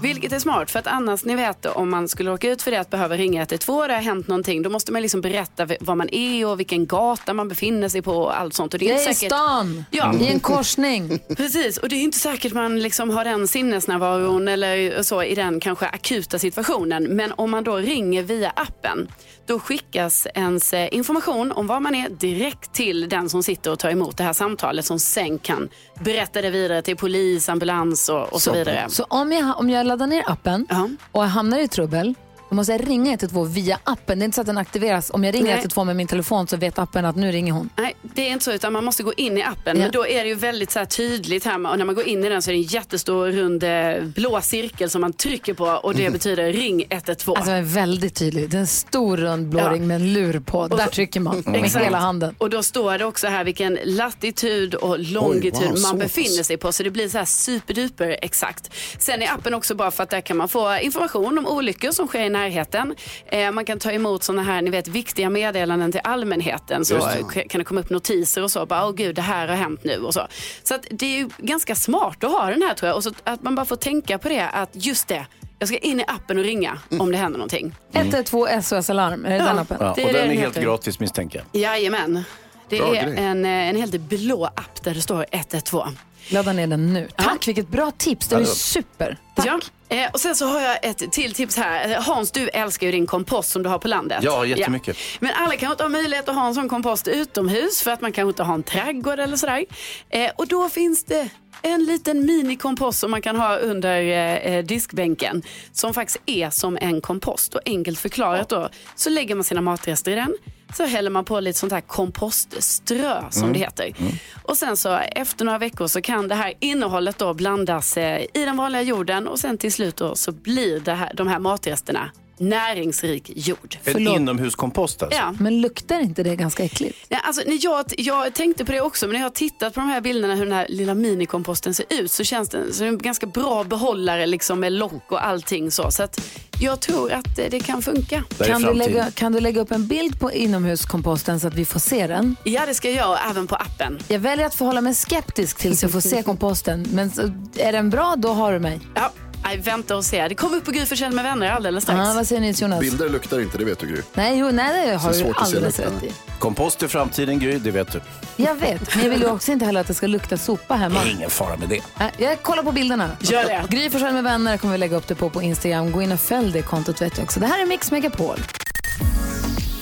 Vilket 0.02 0.32
är 0.32 0.38
smart 0.38 0.70
för 0.70 0.78
att 0.78 0.86
annars 0.86 1.24
ni 1.24 1.34
vet 1.34 1.66
om 1.66 1.90
man 1.90 2.08
skulle 2.08 2.30
råka 2.30 2.50
ut 2.50 2.62
för 2.62 2.70
det 2.70 2.80
att 2.80 2.90
behöva 2.90 3.16
ringa 3.16 3.40
112 3.40 3.88
det 3.88 3.94
har 3.94 4.00
hänt 4.00 4.28
någonting 4.28 4.62
då 4.62 4.70
måste 4.70 4.92
man 4.92 5.02
liksom 5.02 5.20
berätta 5.20 5.66
var 5.80 5.94
man 5.94 6.08
är 6.14 6.46
och 6.46 6.60
vilken 6.60 6.86
gata 6.86 7.34
man 7.34 7.48
befinner 7.48 7.88
sig 7.88 8.02
på 8.02 8.12
och 8.12 8.38
allt 8.40 8.54
sånt. 8.54 8.74
Och 8.74 8.80
det 8.80 8.86
är 8.86 8.88
Jag 8.90 8.98
inte 8.98 9.10
är 9.10 9.12
i 9.12 9.14
säkert... 9.14 9.32
stan, 9.32 9.84
Ja. 9.90 10.14
i 10.20 10.26
en 10.28 10.40
korsning. 10.40 11.18
Precis, 11.36 11.78
och 11.78 11.88
det 11.88 11.96
är 11.96 12.00
inte 12.00 12.18
säkert 12.18 12.52
man 12.52 12.80
liksom 12.80 13.10
har 13.10 13.24
den 13.24 13.48
sinnesnärvaron 13.48 14.48
eller 14.48 15.02
så 15.02 15.22
i 15.22 15.34
den 15.34 15.60
kanske 15.60 15.86
akuta 15.86 16.38
situationen. 16.38 17.04
Men 17.04 17.32
om 17.36 17.50
man 17.50 17.64
då 17.64 17.76
ringer 17.76 18.22
via 18.22 18.50
appen, 18.50 19.08
då 19.50 19.58
skickas 19.58 20.26
ens 20.34 20.72
eh, 20.72 20.88
information 20.92 21.52
om 21.52 21.66
var 21.66 21.80
man 21.80 21.94
är 21.94 22.08
direkt 22.08 22.72
till 22.72 23.08
den 23.08 23.28
som 23.28 23.42
sitter 23.42 23.72
och 23.72 23.78
tar 23.78 23.90
emot 23.90 24.16
det 24.16 24.24
här 24.24 24.32
samtalet 24.32 24.84
som 24.84 24.98
sen 24.98 25.38
kan 25.38 25.68
berätta 26.00 26.42
det 26.42 26.50
vidare 26.50 26.82
till 26.82 26.96
polis, 26.96 27.48
ambulans 27.48 28.08
och, 28.08 28.32
och 28.32 28.42
så, 28.42 28.52
vidare. 28.52 28.86
Så 28.88 29.04
om 29.04 29.32
jag, 29.32 29.58
om 29.58 29.70
jag 29.70 29.86
laddar 29.86 30.06
ner 30.06 30.22
appen 30.26 30.66
och 31.12 31.22
jag 31.22 31.28
hamnar 31.28 31.58
i 31.58 31.68
trubbel, 31.68 32.14
då 32.50 32.56
måste 32.56 32.72
jag 32.72 32.88
ringa 32.88 33.10
112 33.10 33.54
via 33.54 33.78
appen. 33.84 34.18
Det 34.18 34.22
är 34.22 34.24
inte 34.24 34.34
så 34.34 34.40
att 34.40 34.46
den 34.46 34.58
aktiveras. 34.58 35.10
Om 35.10 35.24
jag 35.24 35.34
ringer 35.34 35.44
Nej. 35.46 35.54
112 35.54 35.86
med 35.86 35.96
min 35.96 36.06
telefon 36.06 36.46
så 36.46 36.56
vet 36.56 36.78
appen 36.78 37.04
att 37.04 37.16
nu 37.16 37.32
ringer 37.32 37.52
hon. 37.52 37.70
Nej, 37.76 37.96
det 38.02 38.28
är 38.28 38.32
inte 38.32 38.44
så 38.44 38.52
utan 38.52 38.72
man 38.72 38.84
måste 38.84 39.02
gå 39.02 39.12
in 39.16 39.38
i 39.38 39.42
appen. 39.42 39.76
Ja. 39.76 39.82
Men 39.82 39.90
då 39.90 40.06
är 40.06 40.22
det 40.22 40.28
ju 40.28 40.34
väldigt 40.34 40.70
så 40.70 40.78
här 40.78 40.86
tydligt 40.86 41.44
här 41.44 41.70
och 41.70 41.78
när 41.78 41.84
man 41.84 41.94
går 41.94 42.06
in 42.06 42.24
i 42.24 42.28
den 42.28 42.42
så 42.42 42.50
är 42.50 42.52
det 42.52 42.58
en 42.58 42.62
jättestor 42.62 43.28
rund 43.28 43.62
eh, 43.64 44.04
blå 44.04 44.40
cirkel 44.40 44.90
som 44.90 45.00
man 45.00 45.12
trycker 45.12 45.54
på 45.54 45.64
och 45.64 45.94
det 45.94 46.10
betyder 46.10 46.52
ring 46.52 46.84
112. 46.90 47.36
Alltså 47.36 47.50
den 47.50 47.60
är 47.60 47.64
väldigt 47.64 48.14
tydlig. 48.14 48.50
Det 48.50 48.56
är 48.56 48.60
en 48.60 48.66
stor 48.66 49.16
rund 49.16 49.48
blå 49.48 49.60
Ja. 49.60 49.72
ring 49.72 49.86
med 49.86 49.94
en 49.94 50.12
lur 50.12 50.40
på. 50.40 50.68
Där 50.68 50.86
trycker 50.86 51.20
man 51.20 51.42
med 51.46 51.64
Exakt. 51.64 51.84
hela 51.86 51.98
handen. 51.98 52.34
Och 52.38 52.50
då 52.50 52.62
står 52.62 52.98
det 52.98 53.04
också 53.04 53.26
här 53.26 53.44
vilken 53.44 53.78
latitud 53.84 54.74
och 54.74 54.98
longitud 54.98 55.62
Oj, 55.62 55.68
wow, 55.68 55.80
man 55.82 55.98
befinner 55.98 56.42
sig 56.42 56.56
på. 56.56 56.72
Så 56.72 56.82
det 56.82 56.90
blir 56.90 57.08
så 57.08 57.18
här 57.18 57.24
superduper 57.24 58.16
exakt. 58.22 58.70
Sen 58.98 59.22
är 59.22 59.32
appen 59.32 59.54
också 59.54 59.74
bra 59.74 59.90
för 59.90 60.02
att 60.02 60.10
där 60.10 60.20
kan 60.20 60.36
man 60.36 60.48
få 60.48 60.78
information 60.78 61.38
om 61.38 61.46
olyckor 61.46 61.90
som 61.90 62.06
sker 62.06 62.20
i 62.20 62.30
närheten. 62.40 62.94
Eh, 63.26 63.50
man 63.50 63.64
kan 63.64 63.78
ta 63.78 63.92
emot 63.92 64.22
sådana 64.22 64.42
här, 64.42 64.62
ni 64.62 64.70
vet, 64.70 64.88
viktiga 64.88 65.30
meddelanden 65.30 65.92
till 65.92 66.00
allmänheten. 66.04 66.84
Så 66.84 66.94
det. 67.34 67.42
kan 67.48 67.58
det 67.58 67.64
komma 67.64 67.80
upp 67.80 67.90
notiser 67.90 68.42
och 68.42 68.50
så. 68.50 68.66
Bara, 68.66 68.86
åh 68.86 68.92
gud, 68.94 69.14
det 69.16 69.22
här 69.22 69.48
har 69.48 69.56
hänt 69.56 69.84
nu 69.84 69.98
och 69.98 70.14
så. 70.14 70.26
Så 70.62 70.74
att 70.74 70.86
det 70.90 71.06
är 71.06 71.18
ju 71.18 71.28
ganska 71.38 71.74
smart 71.74 72.24
att 72.24 72.30
ha 72.30 72.46
den 72.50 72.62
här 72.62 72.74
tror 72.74 72.88
jag. 72.88 72.96
Och 72.96 73.04
så 73.04 73.12
att 73.24 73.42
man 73.42 73.54
bara 73.54 73.66
får 73.66 73.76
tänka 73.76 74.18
på 74.18 74.28
det 74.28 74.48
att 74.48 74.70
just 74.72 75.08
det, 75.08 75.26
jag 75.58 75.68
ska 75.68 75.78
in 75.78 76.00
i 76.00 76.04
appen 76.06 76.38
och 76.38 76.44
ringa 76.44 76.78
om 76.98 77.12
det 77.12 77.16
händer 77.18 77.38
någonting. 77.38 77.74
112 77.92 78.62
SOS 78.62 78.90
Alarm, 78.90 79.24
är 79.24 79.30
det 79.30 79.36
Ja, 79.36 79.44
den 79.44 79.58
appen? 79.58 79.76
Ja, 79.80 79.92
Det 79.96 80.02
är 80.02 80.06
och 80.06 80.12
den 80.12 80.22
är 80.22 80.28
den 80.28 80.36
helt 80.38 80.56
heter. 80.56 80.62
gratis 80.62 81.00
misstänker 81.00 81.44
jag. 81.52 81.62
Jajamän. 81.62 82.22
Det 82.68 82.78
Bra 82.78 82.96
är 82.96 83.02
grej. 83.06 83.14
en, 83.18 83.44
eh, 83.44 83.50
en 83.50 83.76
helt 83.76 84.00
blå 84.00 84.44
app 84.44 84.82
där 84.84 84.94
det 84.94 85.00
står 85.00 85.26
112. 85.32 85.98
Ladda 86.30 86.52
ner 86.52 86.66
den 86.66 86.92
nu. 86.92 87.08
Tack, 87.16 87.48
vilket 87.48 87.68
bra 87.68 87.90
tips. 87.90 88.28
Det 88.28 88.36
är 88.36 88.40
Ja. 88.40 88.46
super. 88.46 89.18
Ja. 89.44 89.60
Eh, 89.88 90.10
och 90.12 90.20
sen 90.20 90.34
så 90.36 90.46
har 90.46 90.60
jag 90.60 90.78
ett 90.84 91.12
till 91.12 91.34
tips 91.34 91.56
här. 91.56 91.94
Hans, 92.00 92.30
du 92.30 92.48
älskar 92.48 92.86
ju 92.86 92.92
din 92.92 93.06
kompost 93.06 93.50
som 93.50 93.62
du 93.62 93.68
har 93.68 93.78
på 93.78 93.88
landet. 93.88 94.18
Ja, 94.22 94.44
jättemycket. 94.46 94.96
Men 95.20 95.30
alla 95.34 95.50
kanske 95.56 95.72
inte 95.72 95.82
har 95.84 95.88
möjlighet 95.90 96.28
att 96.28 96.34
ha 96.34 96.46
en 96.46 96.54
sån 96.54 96.68
kompost 96.68 97.08
utomhus 97.08 97.82
för 97.82 97.90
att 97.90 98.00
man 98.00 98.12
kanske 98.12 98.28
inte 98.30 98.42
har 98.42 98.54
en 98.54 98.62
trädgård 98.62 99.18
eller 99.20 99.36
sådär. 99.36 99.64
Eh, 100.10 100.30
och 100.36 100.46
då 100.48 100.68
finns 100.68 101.04
det 101.04 101.28
en 101.62 101.84
liten 101.84 102.26
minikompost 102.26 102.98
som 102.98 103.10
man 103.10 103.22
kan 103.22 103.36
ha 103.36 103.56
under 103.56 104.00
eh, 104.02 104.34
eh, 104.54 104.64
diskbänken 104.64 105.42
som 105.72 105.94
faktiskt 105.94 106.20
är 106.26 106.50
som 106.50 106.78
en 106.80 107.00
kompost. 107.00 107.54
Och 107.54 107.60
enkelt 107.66 107.98
förklarat 107.98 108.48
då 108.48 108.68
så 108.94 109.10
lägger 109.10 109.34
man 109.34 109.44
sina 109.44 109.60
matrester 109.60 110.10
i 110.12 110.14
den 110.14 110.34
så 110.76 110.84
häller 110.86 111.10
man 111.10 111.24
på 111.24 111.40
lite 111.40 111.58
sånt 111.58 111.72
här 111.72 111.80
kompostströ 111.80 113.22
som 113.30 113.42
Mm. 113.42 113.52
det 113.52 113.58
heter. 113.58 113.94
Och 114.42 114.56
sen 114.56 114.76
så 114.76 114.94
efter 114.96 115.44
några 115.44 115.58
veckor 115.58 115.86
så 115.86 116.00
kan 116.00 116.28
det 116.28 116.34
här 116.34 116.52
innehållet 116.60 117.18
då 117.18 117.34
blandas 117.34 117.96
eh, 117.96 118.20
i 118.34 118.44
den 118.44 118.56
vanliga 118.56 118.82
jorden 118.82 119.28
och 119.28 119.38
sen 119.38 119.58
till 119.58 119.72
slut 119.72 119.96
då 119.96 120.16
så 120.16 120.32
blir 120.32 120.80
det 120.80 120.92
här, 120.94 121.12
de 121.14 121.28
här 121.28 121.38
matresterna 121.38 122.10
näringsrik 122.40 123.32
jord. 123.34 123.76
En 123.84 123.98
inomhuskompost 123.98 125.02
alltså? 125.02 125.18
Ja. 125.18 125.34
Men 125.40 125.60
luktar 125.60 126.00
inte 126.00 126.22
det 126.22 126.36
ganska 126.36 126.64
äckligt? 126.64 126.98
Ja, 127.08 127.18
alltså, 127.18 127.42
när 127.46 127.58
jag, 127.64 127.84
jag 127.98 128.34
tänkte 128.34 128.64
på 128.64 128.72
det 128.72 128.80
också, 128.80 129.06
men 129.06 129.12
när 129.12 129.20
jag 129.20 129.24
har 129.24 129.30
tittat 129.30 129.74
på 129.74 129.80
de 129.80 129.88
här 129.88 130.00
bilderna 130.00 130.34
hur 130.34 130.44
den 130.44 130.54
här 130.54 130.66
lilla 130.68 130.94
minikomposten 130.94 131.74
ser 131.74 131.86
ut 131.88 132.10
så 132.10 132.24
känns 132.24 132.48
den 132.48 132.72
som 132.72 132.86
en 132.86 132.98
ganska 132.98 133.26
bra 133.26 133.64
behållare 133.64 134.26
liksom, 134.26 134.60
med 134.60 134.72
lock 134.72 135.12
och 135.12 135.26
allting 135.26 135.70
så. 135.70 135.90
Så 135.90 136.02
att 136.02 136.20
jag 136.62 136.80
tror 136.80 137.12
att 137.12 137.38
eh, 137.38 137.44
det 137.50 137.60
kan 137.60 137.82
funka. 137.82 138.24
Kan 138.38 138.62
du, 138.62 138.74
lägga, 138.74 139.10
kan 139.10 139.32
du 139.32 139.40
lägga 139.40 139.60
upp 139.60 139.72
en 139.72 139.86
bild 139.86 140.20
på 140.20 140.32
inomhuskomposten 140.32 141.40
så 141.40 141.48
att 141.48 141.54
vi 141.54 141.64
får 141.64 141.80
se 141.80 142.06
den? 142.06 142.36
Ja, 142.44 142.66
det 142.66 142.74
ska 142.74 142.88
jag 142.88 142.96
göra 142.96 143.18
även 143.30 143.46
på 143.46 143.54
appen. 143.54 143.98
Jag 144.08 144.18
väljer 144.18 144.46
att 144.46 144.54
förhålla 144.54 144.80
mig 144.80 144.94
skeptisk 144.94 145.58
tills 145.58 145.82
jag 145.82 145.92
får 145.92 146.00
se 146.00 146.22
komposten. 146.26 146.86
Men 146.92 147.10
är 147.56 147.72
den 147.72 147.90
bra, 147.90 148.14
då 148.18 148.28
har 148.28 148.52
du 148.52 148.58
mig. 148.58 148.80
Ja, 148.94 149.12
nej, 149.44 149.58
vänta 149.58 149.96
och 149.96 150.04
se. 150.04 150.28
Det 150.28 150.34
kommer 150.34 150.56
upp 150.56 150.64
på 150.64 150.70
Gry 150.70 150.86
Forssell 150.86 151.12
med 151.12 151.24
vänner 151.24 151.50
alldeles 151.50 151.84
strax. 151.84 151.98
Ja, 152.08 152.12
vad 152.14 152.26
säger 152.26 152.40
ni 152.40 152.50
Jonas? 152.50 152.80
Bilder 152.80 153.08
luktar 153.08 153.40
inte, 153.40 153.58
det 153.58 153.64
vet 153.64 153.78
du 153.78 153.86
Gry. 153.86 154.02
Nej, 154.14 154.38
jo, 154.38 154.50
nej, 154.50 154.86
det 154.86 154.96
har 154.96 155.12
Så 155.12 155.18
du 155.18 155.24
svårt 155.24 155.36
att 155.36 155.48
se 155.50 155.56
alldeles 155.56 155.78
lukten. 155.78 155.94
rätt 155.94 156.02
i. 156.04 156.12
Kompost 156.38 156.82
i 156.82 156.88
framtiden, 156.88 157.38
Gry, 157.38 157.58
det 157.58 157.70
vet 157.70 157.92
du. 157.92 158.00
Jag 158.36 158.54
vet, 158.54 158.94
men 158.94 159.04
jag 159.04 159.10
vill 159.10 159.20
ju 159.20 159.28
också 159.30 159.52
inte 159.52 159.64
heller 159.64 159.80
att 159.80 159.86
det 159.86 159.94
ska 159.94 160.06
lukta 160.06 160.36
sopa 160.36 160.74
hemma. 160.74 161.00
Ingen 161.04 161.30
fara 161.30 161.56
med 161.56 161.68
det. 161.68 161.80
Nej, 161.98 162.12
Jag 162.18 162.42
kollar 162.42 162.62
på 162.62 162.72
bilderna. 162.72 163.10
Gör 163.20 163.44
det. 163.44 163.64
Gry 163.68 163.90
Forssell 163.90 164.12
med 164.14 164.24
vänner 164.24 164.56
kommer 164.56 164.72
vi 164.72 164.78
lägga 164.78 164.96
upp 164.96 165.08
det 165.08 165.14
på 165.14 165.30
på 165.30 165.42
Instagram. 165.42 165.92
Gå 165.92 166.02
in 166.02 166.12
och 166.12 166.20
följ 166.20 166.52
det 166.52 166.62
kontot 166.62 167.02
vet 167.02 167.16
jag 167.18 167.24
också. 167.24 167.40
Det 167.40 167.46
här 167.46 167.62
är 167.62 167.66
Mix 167.66 167.90
Megapol. 167.90 168.36